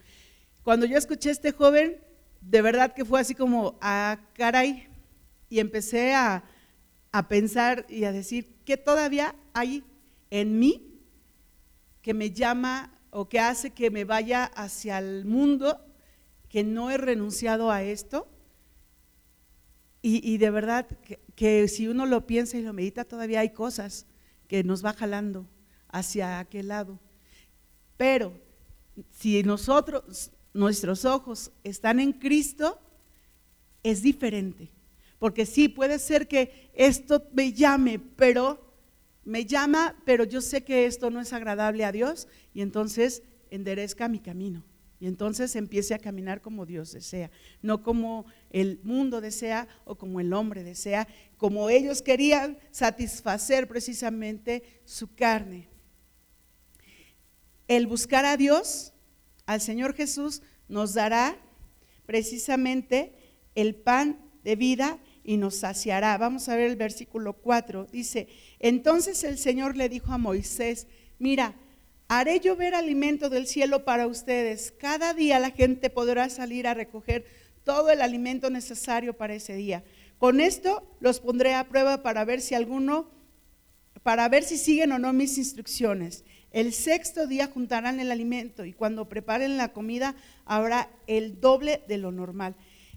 [0.62, 2.00] Cuando yo escuché a este joven,
[2.40, 4.88] de verdad que fue así como, ah, caray,
[5.48, 6.44] y empecé a,
[7.14, 9.84] a pensar y a decir, ¿qué todavía hay
[10.30, 10.98] en mí
[12.02, 15.80] que me llama o que hace que me vaya hacia el mundo
[16.48, 18.28] que no he renunciado a esto.
[20.02, 20.86] Y, de verdad
[21.36, 24.06] que, si uno lo piensa y lo medita, todavía hay cosas
[24.48, 25.48] que nos va jalando
[25.88, 26.98] hacia aquel lado.
[27.96, 28.34] Pero
[29.10, 32.78] si nosotros, nuestros ojos están en Cristo,
[33.84, 34.73] es diferente.
[35.24, 38.62] Porque sí, puede ser que esto me llame, pero
[39.24, 44.06] me llama, pero yo sé que esto no es agradable a Dios y entonces enderezca
[44.06, 44.66] mi camino.
[45.00, 47.30] Y entonces empiece a caminar como Dios desea,
[47.62, 51.08] no como el mundo desea o como el hombre desea,
[51.38, 55.70] como ellos querían satisfacer precisamente su carne.
[57.66, 58.92] El buscar a Dios,
[59.46, 61.38] al Señor Jesús, nos dará
[62.04, 63.16] precisamente
[63.54, 66.16] el pan de vida y nos saciará.
[66.18, 67.88] Vamos a ver el versículo 4.
[67.90, 68.28] Dice,
[68.60, 70.86] entonces el Señor le dijo a Moisés,
[71.18, 71.54] mira,
[72.08, 74.72] Haré llover alimento del cielo para ustedes.
[74.78, 77.24] Cada día la gente podrá salir a recoger
[77.64, 79.82] todo el alimento necesario para ese día.
[80.18, 83.10] Con esto los pondré a prueba para ver si alguno,
[84.02, 86.24] para ver si siguen o no mis instrucciones.
[86.50, 91.98] El sexto día juntarán el alimento y cuando preparen la comida habrá el doble de
[91.98, 92.54] lo normal.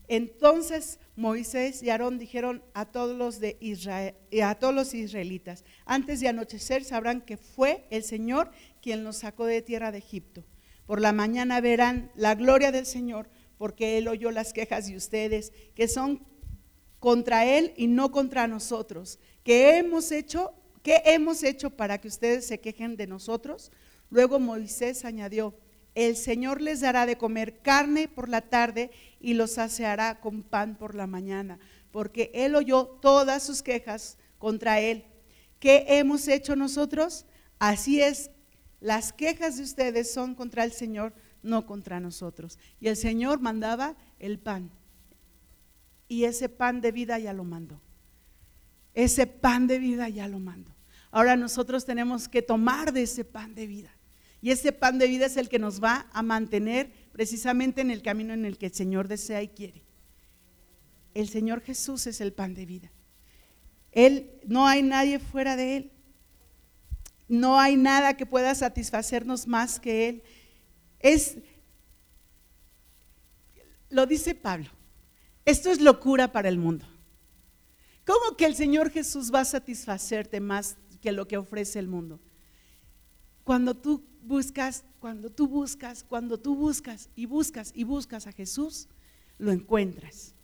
[0.08, 6.20] Entonces Moisés y Aarón dijeron a todos los de Israel, a todos los israelitas, antes
[6.20, 10.46] de anochecer sabrán que fue el Señor quien los sacó de tierra de Egipto.
[10.86, 15.52] Por la mañana verán la gloria del Señor, porque Él oyó las quejas de ustedes,
[15.76, 16.26] que son
[17.00, 19.20] contra Él y no contra nosotros.
[19.44, 20.54] ¿Qué hemos hecho?
[20.84, 23.72] ¿Qué hemos hecho para que ustedes se quejen de nosotros?
[24.10, 25.54] Luego Moisés añadió,
[25.98, 30.78] el Señor les dará de comer carne por la tarde y los saciará con pan
[30.78, 31.58] por la mañana,
[31.90, 35.06] porque Él oyó todas sus quejas contra Él.
[35.60, 37.26] ¿Qué hemos hecho nosotros?
[37.58, 38.30] Así es
[38.80, 42.60] las quejas de ustedes son contra el Señor, no contra nosotros.
[42.80, 44.70] Y el Señor mandaba el pan.
[46.08, 47.82] Y ese pan de vida ya lo mandó.
[48.94, 50.76] Ese pan de vida ya lo mandó.
[51.10, 53.97] Ahora nosotros tenemos que tomar de ese pan de vida.
[54.48, 58.02] Y ese pan de vida es el que nos va a mantener precisamente en el
[58.02, 59.84] camino en el que el Señor desea y quiere.
[61.14, 62.90] El Señor Jesús es el pan de vida.
[63.92, 65.92] Él, no hay nadie fuera de Él.
[67.28, 70.24] No hay nada que pueda satisfacernos más que Él.
[71.02, 71.40] Es,
[73.90, 74.70] lo dice Pablo,
[75.44, 76.86] esto es locura para el mundo.
[78.06, 82.22] ¿Cómo que el Señor Jesús va a satisfacerte más que lo que ofrece el mundo?
[83.48, 88.90] Cuando tú buscas, cuando tú buscas, cuando tú buscas y buscas y buscas a Jesús,
[89.38, 90.36] lo encuentras.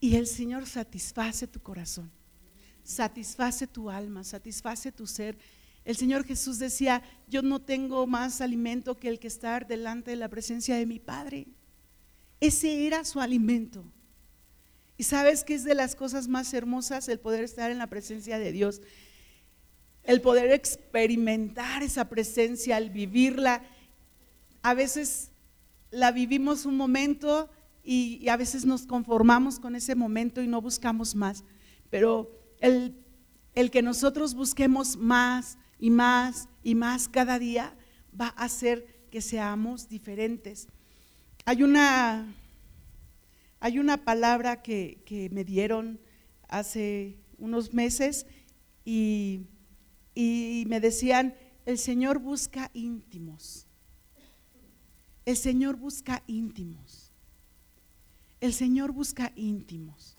[0.00, 2.10] Y el Señor satisface tu corazón,
[2.82, 5.38] satisface tu alma, satisface tu ser
[5.86, 10.16] el Señor Jesús decía, yo no tengo más alimento que el que estar delante de
[10.16, 11.46] la presencia de mi Padre.
[12.40, 13.84] Ese era su alimento.
[14.96, 18.40] Y sabes que es de las cosas más hermosas el poder estar en la presencia
[18.40, 18.82] de Dios,
[20.06, 23.62] el poder experimentar esa presencia, el vivirla.
[24.62, 25.32] A veces
[25.90, 27.50] la vivimos un momento
[27.82, 31.44] y, a veces nos conformamos con ese momento y no buscamos más.
[31.90, 32.30] Pero
[32.60, 32.94] el,
[33.54, 37.74] el que nosotros busquemos más, y más y más cada día
[38.18, 40.68] va a hacer que seamos diferentes.
[41.44, 42.26] Hay una,
[43.60, 46.00] hay una palabra que, que me dieron
[46.48, 48.26] hace unos meses
[48.84, 49.42] y,
[50.16, 51.36] y me decían,
[51.66, 53.66] el Señor busca íntimos.
[55.26, 57.12] El Señor busca íntimos.
[58.40, 60.16] El Señor busca íntimos.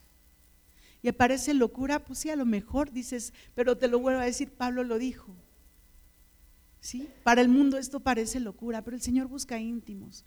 [1.02, 4.52] Y parece locura, pues sí, a lo mejor dices, pero te lo vuelvo a decir,
[4.52, 5.34] Pablo lo dijo.
[6.80, 7.10] ¿Sí?
[7.24, 10.26] Para el mundo esto parece locura, pero el Señor busca íntimos.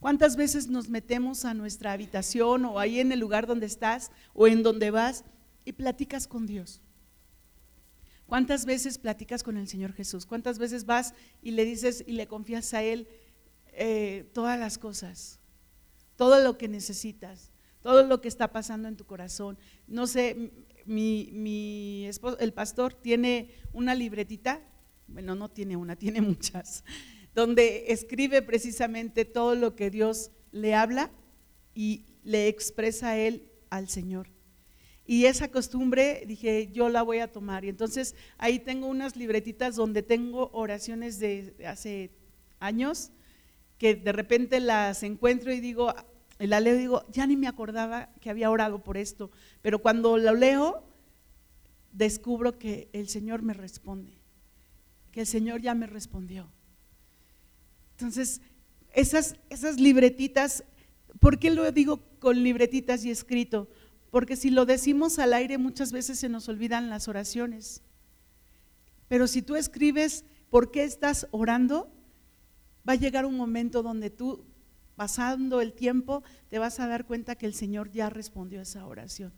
[0.00, 4.46] ¿Cuántas veces nos metemos a nuestra habitación o ahí en el lugar donde estás o
[4.46, 5.24] en donde vas
[5.64, 6.82] y platicas con Dios?
[8.28, 10.26] ¿Cuántas veces platicas con el Señor Jesús?
[10.26, 13.08] ¿Cuántas veces vas y le dices y le confías a Él
[13.72, 15.40] eh, todas las cosas?
[16.14, 17.50] Todo lo que necesitas,
[17.80, 19.58] todo lo que está pasando en tu corazón.
[19.86, 20.52] No sé,
[20.84, 24.60] mi, mi esposo, el pastor tiene una libretita,
[25.06, 26.84] bueno, no tiene una, tiene muchas
[27.34, 31.12] donde escribe precisamente todo lo que Dios le habla
[31.72, 34.28] y le expresa a él al Señor.
[35.10, 37.64] Y esa costumbre dije, yo la voy a tomar.
[37.64, 42.10] Y entonces ahí tengo unas libretitas donde tengo oraciones de hace
[42.60, 43.10] años
[43.78, 45.94] que de repente las encuentro y digo,
[46.38, 49.30] la leo y digo, ya ni me acordaba que había orado por esto.
[49.62, 50.84] Pero cuando lo leo,
[51.90, 54.12] descubro que el Señor me responde,
[55.10, 56.52] que el Señor ya me respondió.
[57.92, 58.42] Entonces,
[58.92, 60.64] esas, esas libretitas,
[61.18, 63.70] ¿por qué lo digo con libretitas y escrito?
[64.10, 67.82] Porque si lo decimos al aire muchas veces se nos olvidan las oraciones.
[69.08, 71.90] Pero si tú escribes por qué estás orando,
[72.88, 74.44] va a llegar un momento donde tú,
[74.96, 78.86] pasando el tiempo, te vas a dar cuenta que el Señor ya respondió a esa
[78.86, 79.32] oración.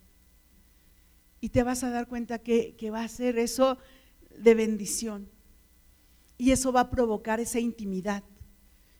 [1.41, 3.79] Y te vas a dar cuenta que, que va a ser eso
[4.39, 5.29] de bendición.
[6.39, 8.23] Y eso va a provocar esa intimidad.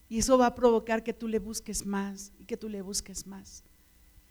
[0.09, 3.27] Y eso va a provocar que tú le busques más y que tú le busques
[3.27, 3.63] más.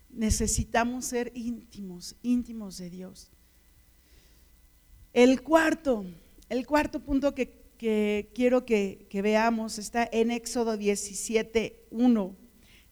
[0.10, 3.32] Necesitamos ser íntimos, íntimos de Dios.
[5.14, 6.06] El cuarto,
[6.50, 7.58] el cuarto punto que,
[8.34, 12.36] quiero que, que, veamos está en Éxodo 17, 1.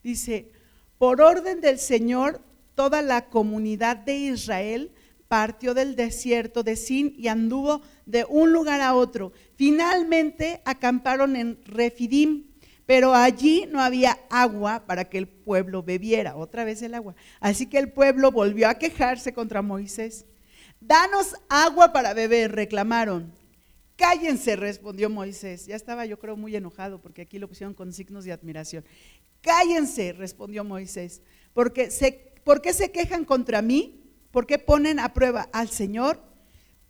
[0.03, 0.51] Dice,
[0.97, 2.41] por orden del Señor,
[2.76, 4.91] toda la comunidad de Israel
[5.28, 9.34] partió del desierto de Sin y anduvo de un lugar a otro.
[9.55, 12.45] Finalmente acamparon en Refidim
[12.88, 17.15] pero allí no había agua para que el pueblo bebiera, otra vez el agua.
[17.41, 20.25] Así que el pueblo volvió a quejarse contra Moisés.
[20.79, 23.33] Danos agua para beber, reclamaron.
[23.97, 25.65] Cállense, respondió Moisés.
[25.65, 28.85] Ya estaba yo creo muy enojado porque aquí lo pusieron con signos de admiración.
[29.41, 31.21] Cállense, respondió Moisés,
[31.53, 34.13] porque se, ¿por qué se quejan contra mí?
[34.31, 36.21] ¿Por qué ponen a prueba al Señor?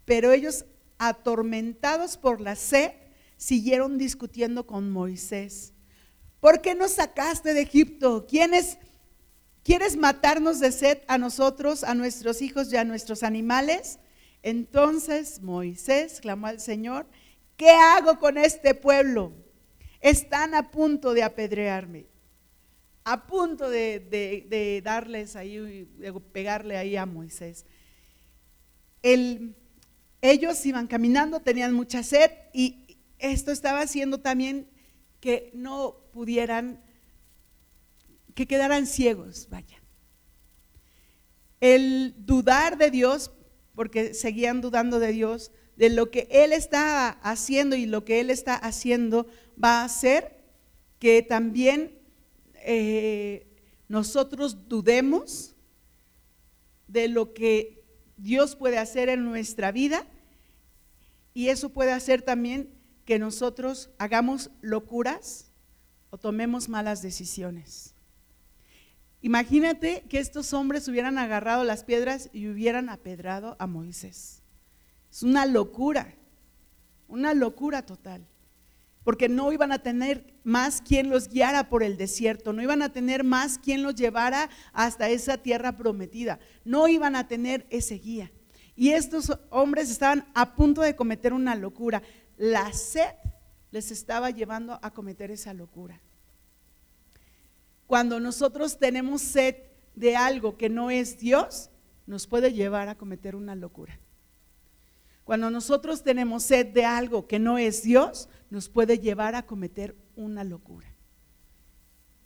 [0.06, 0.66] Pero ellos,
[1.00, 2.92] atormentados por la sed,
[3.36, 5.74] siguieron discutiendo con Moisés.
[6.40, 8.28] ¿Por qué nos sacaste de Egipto?
[8.28, 8.78] ¿Quiénes,
[9.64, 14.00] ¿Quieres matarnos de sed a nosotros, a nuestros hijos y a nuestros animales?
[14.44, 17.06] Entonces Moisés clamó al Señor,
[17.58, 19.34] ¿qué hago con este pueblo?
[20.00, 22.06] Están a punto de apedrearme,
[23.04, 27.66] a punto de, darles ahí, de pegarle ahí a Moisés.
[29.02, 34.70] ellos iban caminando, tenían mucha sed y esto estaba haciendo también
[35.20, 36.82] que no pudieran,
[38.34, 39.78] que quedaran ciegos, vaya.
[41.60, 43.30] El dudar de Dios,
[43.76, 48.32] porque seguían dudando de Dios, de lo que Él está haciendo y lo que Él
[48.32, 49.28] está haciendo
[49.64, 50.44] va a hacer
[50.98, 52.00] que también
[52.64, 53.46] eh,
[53.88, 55.56] nosotros dudemos
[56.88, 57.84] de lo que
[58.18, 60.08] Dios puede hacer en nuestra vida
[61.36, 62.74] y eso puede hacer también
[63.06, 65.47] que nosotros hagamos locuras
[66.18, 67.94] tomemos malas decisiones.
[69.22, 74.42] Imagínate que estos hombres hubieran agarrado las piedras y hubieran apedrado a Moisés.
[75.12, 76.14] Es una locura,
[77.08, 78.26] una locura total.
[79.04, 82.92] Porque no iban a tener más quien los guiara por el desierto, no iban a
[82.92, 88.32] tener más quien los llevara hasta esa tierra prometida, no iban a tener ese guía.
[88.76, 92.04] Y estos hombres estaban a punto de cometer una locura
[92.38, 93.16] la sed
[93.72, 96.00] les estaba llevando a cometer esa locura.
[97.88, 99.56] Cuando nosotros tenemos sed
[99.96, 101.72] de algo que no es Dios,
[102.06, 104.00] nos puede llevar a cometer una locura.
[105.24, 109.96] Cuando nosotros tenemos sed de algo que no es Dios, nos puede llevar a cometer
[110.16, 110.88] una locura.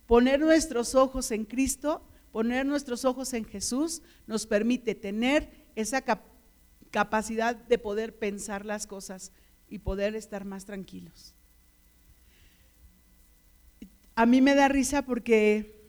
[0.08, 6.04] Poner nuestros ojos en Cristo, poner nuestros ojos en Jesús, nos permite tener esa
[6.92, 9.32] capacidad de poder pensar las cosas
[9.70, 11.34] y poder estar más tranquilos.
[14.16, 15.82] A mí me da risa porque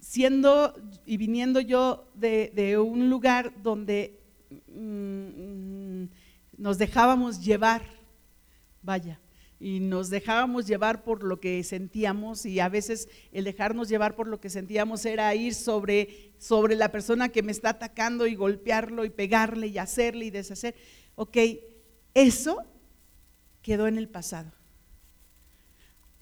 [0.00, 0.74] siendo
[1.06, 4.20] y viniendo yo de, un lugar donde
[4.66, 6.04] mm,
[6.58, 7.82] nos dejábamos llevar,
[8.82, 9.20] vaya,
[9.60, 14.26] y nos dejábamos llevar por lo que sentíamos y a veces el dejarnos llevar por
[14.26, 19.04] lo que sentíamos era ir sobre, sobre la persona que me está atacando y golpearlo
[19.04, 20.74] y pegarle y hacerle y deshacer.
[21.14, 21.36] Ok,
[22.12, 22.58] eso
[23.62, 24.50] quedó en el pasado.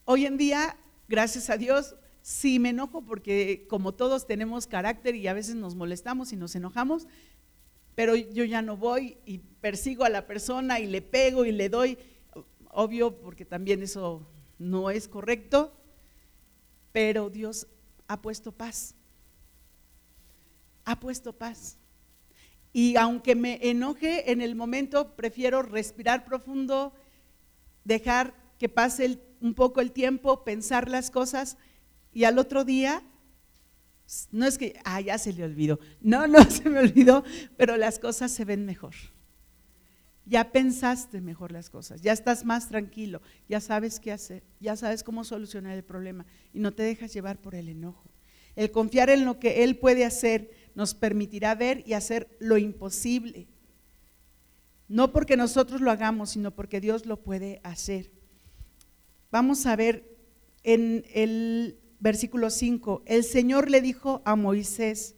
[0.04, 0.76] Hoy en día,
[1.08, 5.74] gracias a Dios, sí me enojo porque como todos tenemos carácter y a veces nos
[5.74, 7.06] molestamos y nos enojamos,
[7.94, 11.68] pero yo ya no voy y persigo a la persona y le pego y le
[11.68, 11.98] doy
[12.72, 14.26] obvio, porque también eso
[14.58, 15.72] no es correcto,
[16.92, 17.66] pero Dios
[18.08, 18.94] ha puesto paz.
[20.84, 21.78] Ha puesto paz.
[22.72, 26.94] Y aunque me enoje en el momento, prefiero respirar profundo,
[27.84, 31.56] dejar que pase un poco el tiempo, pensar las cosas
[32.12, 33.02] y al otro día,
[34.32, 35.78] no es que, ah, ya se le olvidó.
[36.00, 37.24] No, no se me olvidó,
[37.56, 38.94] pero las cosas se ven mejor
[40.30, 45.02] ya pensaste mejor las cosas, ya estás más tranquilo, ya sabes qué hacer, ya sabes
[45.02, 48.08] cómo solucionar el problema y no te dejas llevar por el enojo.
[48.54, 53.48] El confiar en lo que Él puede hacer nos permitirá ver y hacer lo imposible.
[54.86, 58.12] No porque nosotros lo hagamos, sino porque Dios lo puede hacer.
[59.30, 60.04] Vamos a ver
[60.64, 65.14] en el versículo 5, el Señor le dijo a Moisés,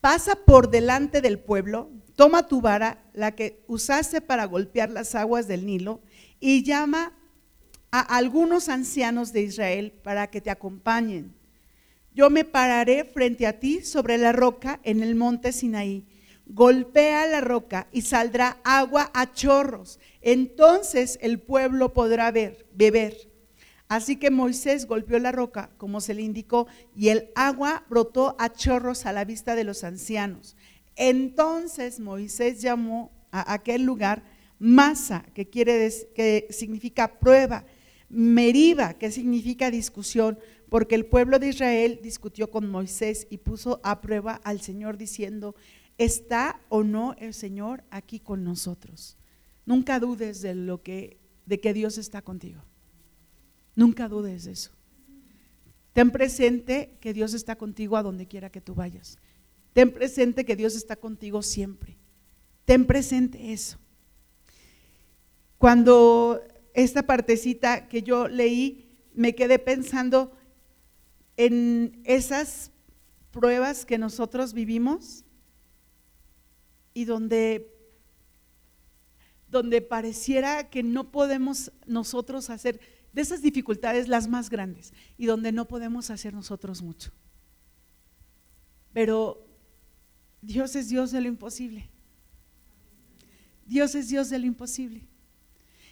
[0.00, 5.46] pasa por delante del pueblo Toma tu vara, la que usaste para golpear las aguas
[5.46, 6.00] del Nilo,
[6.40, 7.12] y llama
[7.92, 11.32] a algunos ancianos de Israel para que te acompañen.
[12.12, 16.07] Yo me pararé frente a ti sobre la roca en el monte Sinaí.
[16.48, 20.00] Golpea la roca y saldrá agua a chorros.
[20.22, 23.28] Entonces el pueblo podrá ver, beber.
[23.88, 28.52] Así que Moisés golpeó la roca como se le indicó y el agua brotó a
[28.52, 30.56] chorros a la vista de los ancianos.
[30.96, 34.22] Entonces Moisés llamó a aquel lugar
[34.58, 37.64] Masa, que quiere que significa prueba,
[38.08, 40.38] Meriba, que significa discusión,
[40.68, 45.54] porque el pueblo de Israel discutió con Moisés y puso a prueba al Señor diciendo,
[45.98, 49.16] ¿está o no el Señor aquí con nosotros?
[49.66, 51.18] Nunca dudes de lo que
[51.48, 52.62] de que Dios está contigo.
[53.74, 54.70] Nunca dudes de eso.
[55.94, 59.18] Ten presente que Dios está contigo a donde quiera que tú vayas.
[59.72, 61.96] Ten presente que Dios está contigo siempre.
[62.66, 63.78] Ten presente eso.
[65.56, 66.42] Cuando
[66.74, 70.32] esta partecita que yo leí, me quedé pensando
[71.38, 72.70] en esas
[73.30, 75.24] pruebas que nosotros vivimos
[76.98, 77.72] y donde
[79.46, 82.80] donde pareciera que no podemos nosotros hacer
[83.12, 87.12] de esas dificultades las más grandes y donde no podemos hacer nosotros mucho.
[88.92, 89.46] Pero
[90.42, 91.88] Dios es Dios de lo imposible.
[93.64, 95.06] Dios es Dios de lo imposible.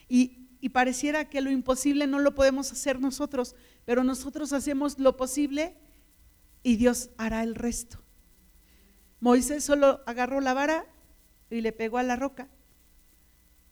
[0.09, 0.43] Y,
[0.73, 3.55] pareciera que lo imposible no lo podemos hacer nosotros,
[3.85, 5.77] pero nosotros hacemos lo posible
[6.65, 8.03] y Dios hará el resto.
[9.21, 10.85] Moisés solo agarró la vara
[11.51, 12.49] y le pegó a la roca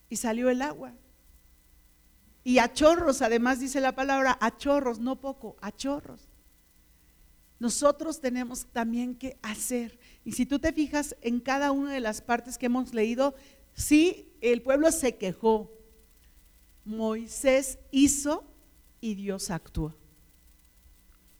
[0.08, 0.94] y salió el agua.
[2.44, 6.28] Y a chorros, además dice la palabra, a chorros, no poco, a chorros.
[7.58, 12.20] Nosotros tenemos también que hacer y si tú te fijas en cada una de las
[12.20, 13.34] partes que hemos leído,
[13.72, 15.72] sí, el pueblo se quejó.
[16.84, 18.44] Moisés hizo
[19.00, 19.96] y Dios actuó.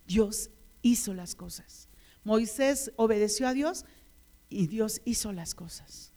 [0.07, 1.89] Dios hizo las cosas.
[2.25, 3.85] Moisés obedeció a Dios
[4.49, 6.14] y Dios hizo las cosas.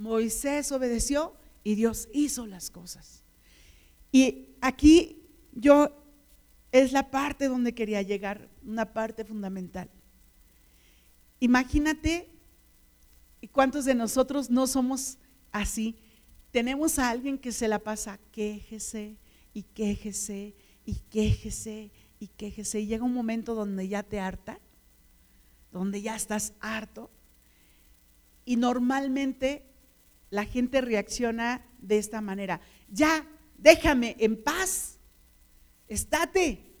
[0.00, 3.22] Moisés obedeció y Dios hizo las cosas.
[4.10, 5.22] Y aquí
[5.52, 5.90] yo
[6.72, 9.90] es la parte donde quería llegar, una parte fundamental.
[11.38, 12.30] Imagínate
[13.52, 15.18] cuántos de nosotros no somos
[15.52, 15.96] así.
[16.50, 19.18] Tenemos a alguien que se la pasa quéjese
[19.52, 20.54] y quéjese
[20.86, 22.80] y quéjese y quéjese.
[22.80, 24.60] Y llega un momento donde ya te harta,
[25.70, 27.10] donde ya estás harto.
[28.46, 29.69] Y normalmente
[30.30, 32.60] la gente reacciona de esta manera.
[32.88, 33.26] Ya,
[33.58, 34.98] déjame en paz.
[35.88, 36.72] Estate.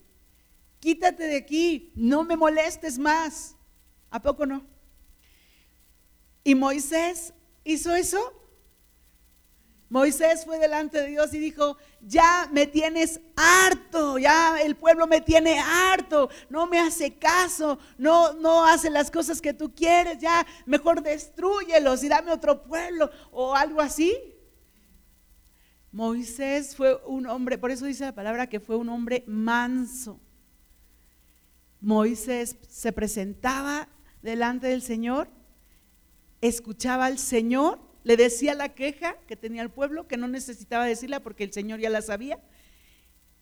[0.78, 1.92] Quítate de aquí.
[1.94, 3.56] No me molestes más.
[4.10, 4.64] ¿A poco no?
[6.42, 7.34] ¿Y Moisés
[7.64, 8.39] hizo eso?
[9.90, 15.20] Moisés fue delante de Dios y dijo, ya me tienes harto, ya el pueblo me
[15.20, 20.46] tiene harto, no me hace caso, no, no hace las cosas que tú quieres, ya
[20.64, 24.16] mejor destruyelos y dame otro pueblo o algo así.
[25.90, 30.20] Moisés fue un hombre, por eso dice la palabra que fue un hombre manso.
[31.80, 33.88] Moisés se presentaba
[34.22, 35.28] delante del Señor,
[36.40, 41.20] escuchaba al Señor, le decía la queja que tenía el pueblo, que no necesitaba decirla
[41.20, 42.40] porque el Señor ya la sabía.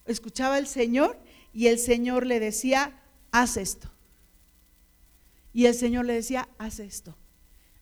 [0.06, 1.18] Escuchaba al Señor
[1.52, 3.00] y el Señor le decía,
[3.30, 3.90] haz esto.
[5.52, 7.16] Y el Señor le decía, haz esto.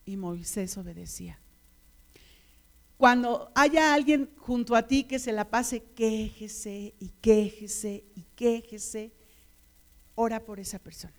[0.04, 1.38] Y Moisés obedecía.
[2.96, 9.12] Cuando haya alguien junto a ti que se la pase, quéjese y quéjese y quéjese,
[10.14, 11.14] ora por esa persona.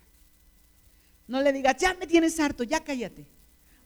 [1.28, 3.26] No le digas, ya me tienes harto, ya cállate.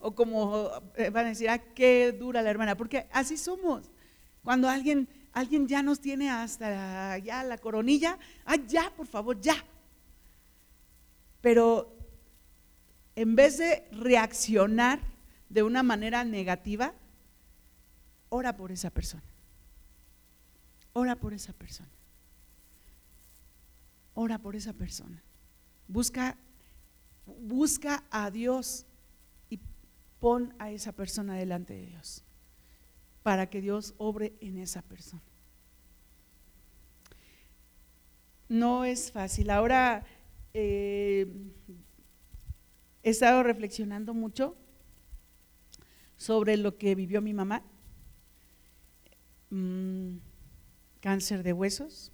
[0.04, 3.88] O como eh, van a decir, ah, qué dura la hermana, porque así somos.
[4.42, 9.54] Cuando alguien, alguien ya nos tiene hasta ya la coronilla, ah, ya, por favor, ya.
[11.40, 11.96] Pero
[13.14, 14.98] en vez de reaccionar
[15.48, 16.94] de una manera negativa,
[18.28, 19.22] ora por esa persona.
[20.94, 21.90] Ora por esa persona.
[24.14, 25.22] Ora por esa persona.
[25.86, 26.36] Busca,
[27.26, 28.84] busca a Dios
[30.22, 32.24] pon a esa persona delante de Dios
[33.22, 35.22] para que Dios obre en esa persona.
[38.48, 39.50] No es fácil.
[39.50, 40.06] Ahora
[40.54, 41.26] eh,
[43.02, 44.56] he estado reflexionando mucho
[46.16, 47.64] sobre lo que vivió mi mamá
[49.54, 50.16] Mm,
[51.00, 52.10] cáncer de huesos.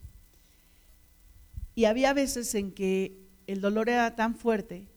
[1.77, 4.89] Y había veces en que el dolor era tan fuerte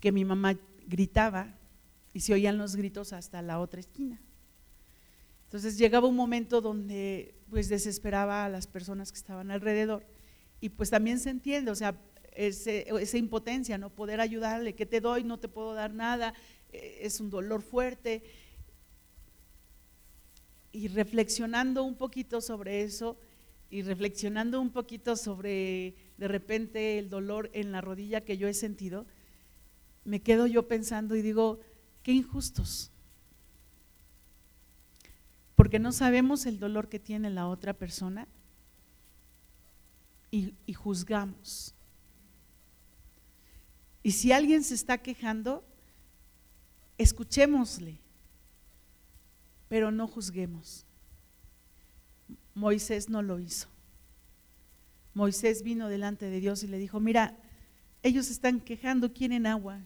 [0.00, 1.54] que mi mamá gritaba
[2.12, 4.20] y se oían los gritos hasta la otra esquina.
[5.44, 10.06] Entonces llegaba un momento donde pues desesperaba a las personas que estaban alrededor
[10.60, 11.96] y pues también se entiende, o sea,
[12.32, 15.24] esa impotencia, no poder ayudarle, ¿qué te doy?
[15.24, 16.34] No te puedo dar nada,
[16.72, 18.22] eh, es un dolor fuerte
[20.72, 23.18] y reflexionando un poquito sobre eso
[23.70, 28.54] y reflexionando un poquito sobre de repente el dolor en la rodilla que yo he
[28.54, 29.06] sentido,
[30.04, 31.60] me quedo yo pensando y digo,
[32.02, 32.90] qué injustos.
[35.54, 38.26] Porque no sabemos el dolor que tiene la otra persona
[40.30, 41.74] y, y juzgamos.
[44.02, 45.64] Y si alguien se está quejando,
[46.96, 48.00] escuchémosle
[49.70, 50.84] pero no juzguemos.
[52.54, 53.68] Moisés no lo hizo.
[55.14, 57.38] Moisés vino delante de Dios y le dijo, mira,
[58.02, 59.80] ellos están quejando, quieren agua.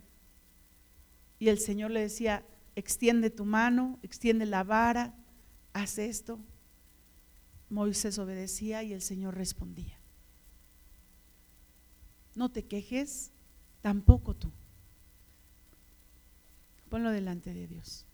[1.44, 2.42] Y el Señor le decía,
[2.74, 5.14] extiende tu mano, extiende la vara,
[5.74, 6.40] haz esto.
[7.68, 10.00] Moisés obedecía y el Señor respondía.
[12.34, 13.30] No te quejes,
[13.82, 14.50] tampoco tú.
[16.88, 18.06] Ponlo delante de Dios.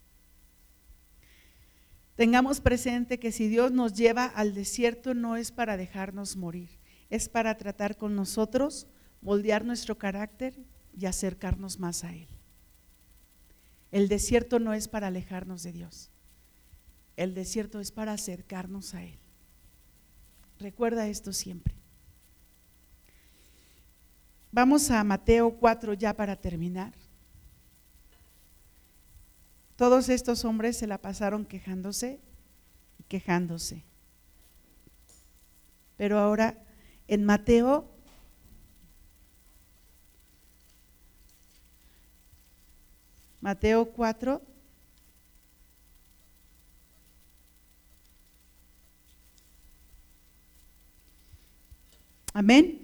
[2.17, 7.29] Tengamos presente que si Dios nos lleva al desierto no es para dejarnos morir, es
[7.29, 8.89] para tratar con nosotros,
[9.21, 10.59] moldear nuestro carácter
[10.99, 12.27] y acercarnos más a Él.
[13.91, 16.11] El desierto no es para alejarnos de Dios,
[17.17, 19.19] el desierto es para acercarnos a Él.
[20.59, 21.75] Recuerda esto siempre.
[24.53, 26.93] Vamos a Mateo 4 ya para terminar.
[29.77, 32.21] Todos estos hombres se la pasaron quejándose
[32.99, 33.85] y quejándose.
[35.97, 36.63] Pero ahora
[37.09, 37.90] en Mateo
[43.41, 44.43] Mateo 4
[52.33, 52.79] Amén.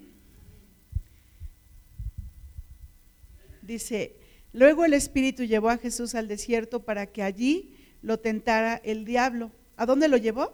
[3.61, 4.17] Dice,
[4.57, 9.51] Luego el Espíritu llevó a Jesús al desierto para que allí lo tentara el diablo.
[9.75, 10.53] ¿A dónde lo llevó?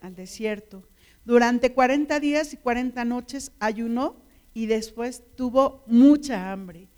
[0.00, 0.82] Al desierto.
[1.24, 4.16] Durante 40 días y 40 noches ayunó
[4.54, 6.88] y después tuvo mucha hambre.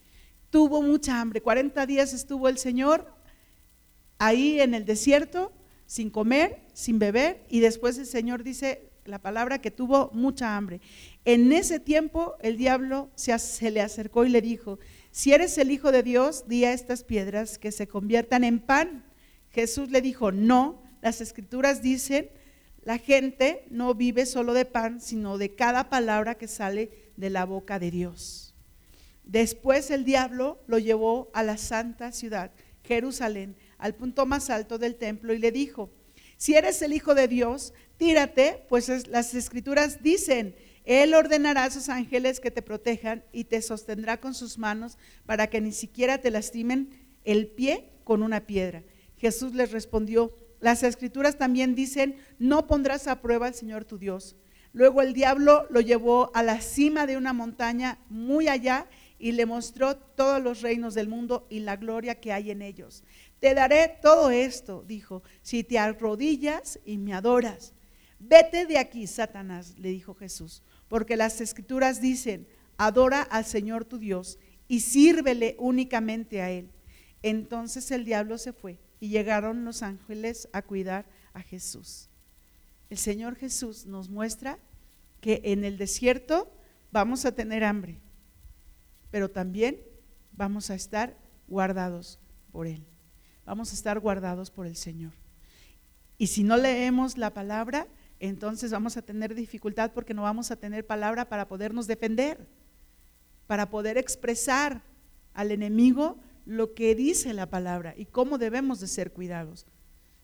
[0.57, 1.43] Tuvo mucha hambre.
[1.43, 3.13] 40 días estuvo el Señor
[4.17, 5.53] ahí en el desierto
[5.85, 10.81] sin comer, sin beber y después el Señor dice la palabra que tuvo mucha hambre.
[11.27, 14.79] En ese tiempo el diablo se, se le acercó y le dijo,
[15.11, 19.05] si eres el Hijo de Dios, di a estas piedras que se conviertan en pan.
[19.51, 22.31] Jesús le dijo, no, las escrituras dicen,
[22.81, 27.45] la gente no vive solo de pan, sino de cada palabra que sale de la
[27.45, 28.46] boca de Dios.
[29.27, 32.53] Después el diablo lo llevó a la santa ciudad,
[32.85, 35.91] Jerusalén, al punto más alto del templo y le dijo,
[36.37, 40.55] si eres el Hijo de Dios, tírate, pues las escrituras dicen,
[40.85, 44.97] él ordenará a sus ángeles que te protejan y te sostendrá con sus manos
[45.27, 46.91] para que ni siquiera te lastimen
[47.25, 48.85] el pie con una piedra.
[49.17, 54.37] Jesús les respondió, las escrituras también dicen, no pondrás a prueba al Señor tu Dios.
[54.73, 58.87] Luego el diablo lo llevó a la cima de una montaña muy allá
[59.19, 63.03] y le mostró todos los reinos del mundo y la gloria que hay en ellos.
[63.41, 67.73] Te daré todo esto, dijo, si te arrodillas y me adoras.
[68.19, 72.47] Vete de aquí, Satanás, le dijo Jesús, porque las escrituras dicen,
[72.77, 74.39] adora al Señor tu Dios
[74.69, 76.71] y sírvele únicamente a Él.
[77.23, 82.09] Entonces el diablo se fue y llegaron los ángeles a cuidar a Jesús.
[82.89, 84.59] El Señor Jesús nos muestra
[85.21, 86.51] que en el desierto
[86.93, 88.01] vamos a tener hambre,
[89.17, 89.81] pero también
[90.33, 91.17] vamos a estar
[91.49, 92.21] guardados
[92.53, 92.85] por Él.
[93.47, 95.15] Vamos a estar guardados por el Señor.
[96.19, 97.89] Y si no leemos la palabra,
[98.21, 102.47] entonces vamos a tener dificultad porque no vamos a tener palabra para podernos defender,
[103.47, 104.83] para poder expresar
[105.33, 109.65] al enemigo lo que dice la palabra y cómo debemos de ser cuidados,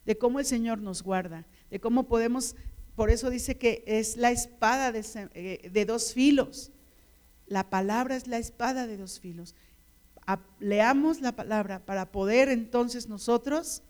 [0.04, 2.56] de cómo el Señor nos guarda, de cómo podemos,
[2.94, 6.72] por eso dice que es la espada de, eh, de dos filos.
[7.52, 9.54] La palabra es la espada de dos filos.
[10.58, 13.82] Leamos la palabra para poder entonces nosotros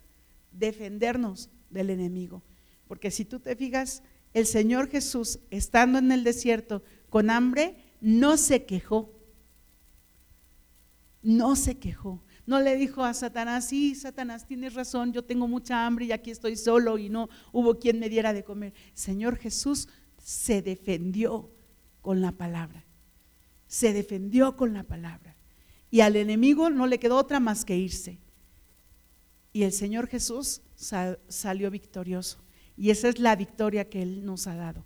[0.51, 2.43] defendernos del enemigo.
[2.89, 4.03] Porque si tú te fijas,
[4.35, 9.11] el Señor Jesús, estando en el desierto con hambre, no se quejó
[11.23, 12.21] no se quejó.
[12.47, 16.33] No le dijo a Satanás, sí, Satanás, tienes razón, yo tengo mucha hambre y aquí
[16.33, 18.75] estoy solo y no hubo quien me diera de comer.
[18.95, 19.89] Señor Jesús
[20.19, 21.51] se defendió
[22.01, 22.85] con la palabra.
[23.73, 25.35] Se defendió con la palabra.
[25.91, 28.18] Y al enemigo no le quedó otra más que irse.
[29.51, 32.45] Y el Señor Jesús salió victorioso.
[32.77, 34.85] Y esa es la victoria que Él nos ha dado.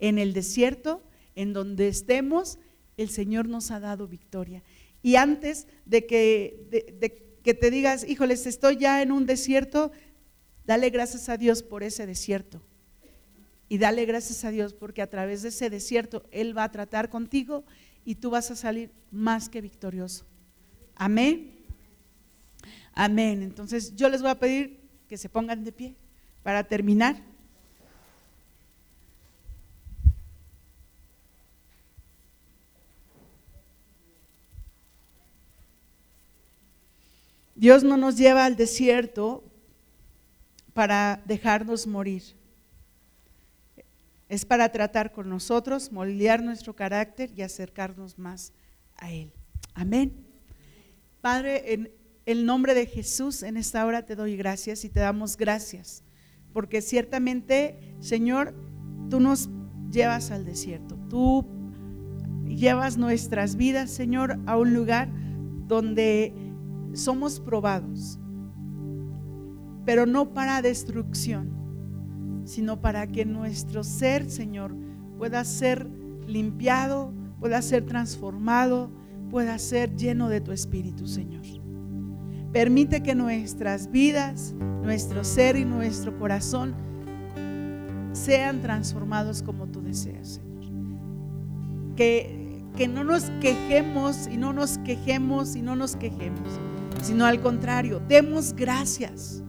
[0.00, 1.00] En el desierto,
[1.36, 2.58] en donde estemos,
[2.96, 4.64] el Señor nos ha dado victoria.
[5.00, 7.14] Y antes de que,
[7.44, 9.92] que te digas, híjoles, estoy ya en un desierto,
[10.66, 12.60] dale gracias a Dios por ese desierto.
[13.68, 17.10] Y dale gracias a Dios porque a través de ese desierto Él va a tratar
[17.10, 17.64] contigo
[18.04, 20.24] y tú vas a salir más que victorioso.
[20.94, 21.64] Amén.
[22.92, 23.42] Amén.
[23.42, 25.96] Entonces yo les voy a pedir que se pongan de pie
[26.42, 27.20] para terminar.
[37.54, 39.44] Dios no nos lleva al desierto
[40.74, 42.22] para dejarnos morir.
[44.28, 48.52] Es para tratar con nosotros, moldear nuestro carácter y acercarnos más
[48.96, 49.32] a Él.
[49.74, 50.24] Amén.
[51.20, 51.90] Padre, en
[52.26, 56.02] el nombre de Jesús, en esta hora te doy gracias y te damos gracias,
[56.52, 58.54] porque ciertamente, Señor,
[59.10, 59.50] tú nos
[59.90, 60.96] llevas al desierto.
[61.08, 61.46] Tú
[62.46, 65.08] llevas nuestras vidas, Señor, a un lugar
[65.66, 66.32] donde
[66.94, 68.18] somos probados,
[69.84, 71.63] pero no para destrucción,
[72.44, 74.74] sino para que nuestro ser, Señor,
[75.18, 75.88] pueda ser
[76.26, 78.90] limpiado, pueda ser transformado,
[79.30, 81.42] pueda ser lleno de tu Espíritu, Señor.
[82.52, 86.74] Permite que nuestras vidas, nuestro ser y nuestro corazón
[88.12, 90.64] sean transformados como tú deseas, Señor.
[91.96, 96.48] Que, que no nos quejemos y no nos quejemos y no nos quejemos
[97.04, 99.43] sino al contrario, demos gracias.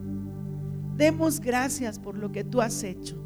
[0.96, 3.22] Demos gracias por lo que tú has hecho.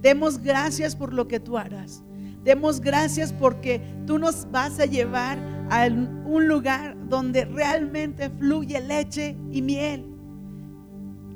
[0.00, 2.02] Demos gracias por lo que tú harás.
[2.44, 5.38] Demos gracias porque tú nos vas a llevar
[5.70, 10.06] a un lugar donde realmente fluye leche y miel.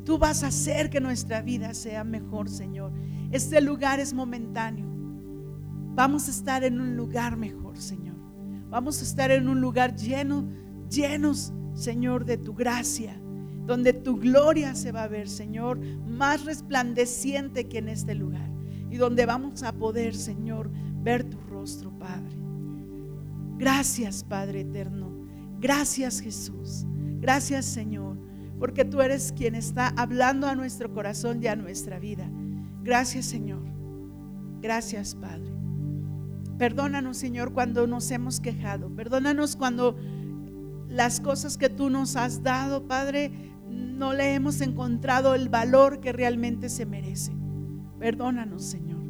[0.04, 2.92] Tú vas a hacer que nuestra vida sea mejor, Señor.
[3.32, 4.86] Este lugar es momentáneo.
[5.94, 8.16] Vamos a estar en un lugar mejor, Señor.
[8.68, 10.48] Vamos a estar en un lugar lleno,
[10.88, 13.20] llenos Señor, de tu gracia,
[13.66, 18.50] donde tu gloria se va a ver, Señor, más resplandeciente que en este lugar.
[18.90, 20.70] Y donde vamos a poder, Señor,
[21.02, 22.36] ver tu rostro, Padre.
[23.58, 25.10] Gracias, Padre eterno.
[25.60, 26.86] Gracias, Jesús.
[27.20, 28.16] Gracias, Señor,
[28.58, 32.28] porque tú eres quien está hablando a nuestro corazón y a nuestra vida.
[32.82, 33.62] Gracias, Señor.
[34.62, 35.52] Gracias, Padre.
[36.58, 38.94] Perdónanos, Señor, cuando nos hemos quejado.
[38.94, 39.96] Perdónanos cuando
[40.90, 43.30] las cosas que tú nos has dado, Padre,
[43.68, 47.32] no le hemos encontrado el valor que realmente se merece.
[47.98, 49.00] Perdónanos, Señor.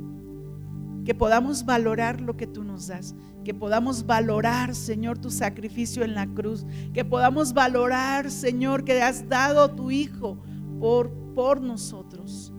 [1.05, 3.15] Que podamos valorar lo que tú nos das.
[3.45, 6.67] Que podamos valorar, Señor, tu sacrificio en la cruz.
[6.93, 10.39] Que podamos valorar, Señor, que has dado tu Hijo
[10.79, 12.53] por, por nosotros.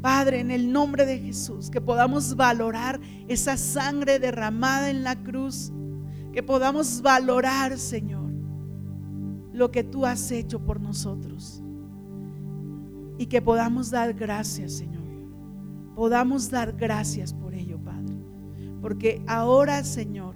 [0.00, 5.72] Padre, en el nombre de Jesús, que podamos valorar esa sangre derramada en la cruz
[6.32, 8.30] que podamos valorar, Señor,
[9.52, 11.62] lo que tú has hecho por nosotros.
[13.18, 15.02] Y que podamos dar gracias, Señor.
[15.94, 18.16] podamos dar gracias por ello, Padre.
[18.80, 20.34] Porque ahora, Señor,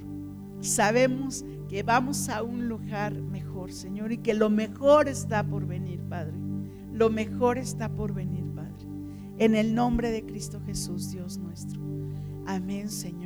[0.60, 6.02] sabemos que vamos a un lugar mejor, Señor, y que lo mejor está por venir,
[6.02, 6.34] Padre.
[6.92, 8.86] Lo mejor está por venir, Padre.
[9.38, 11.80] En el nombre de Cristo Jesús, Dios nuestro.
[12.46, 13.25] Amén, Señor.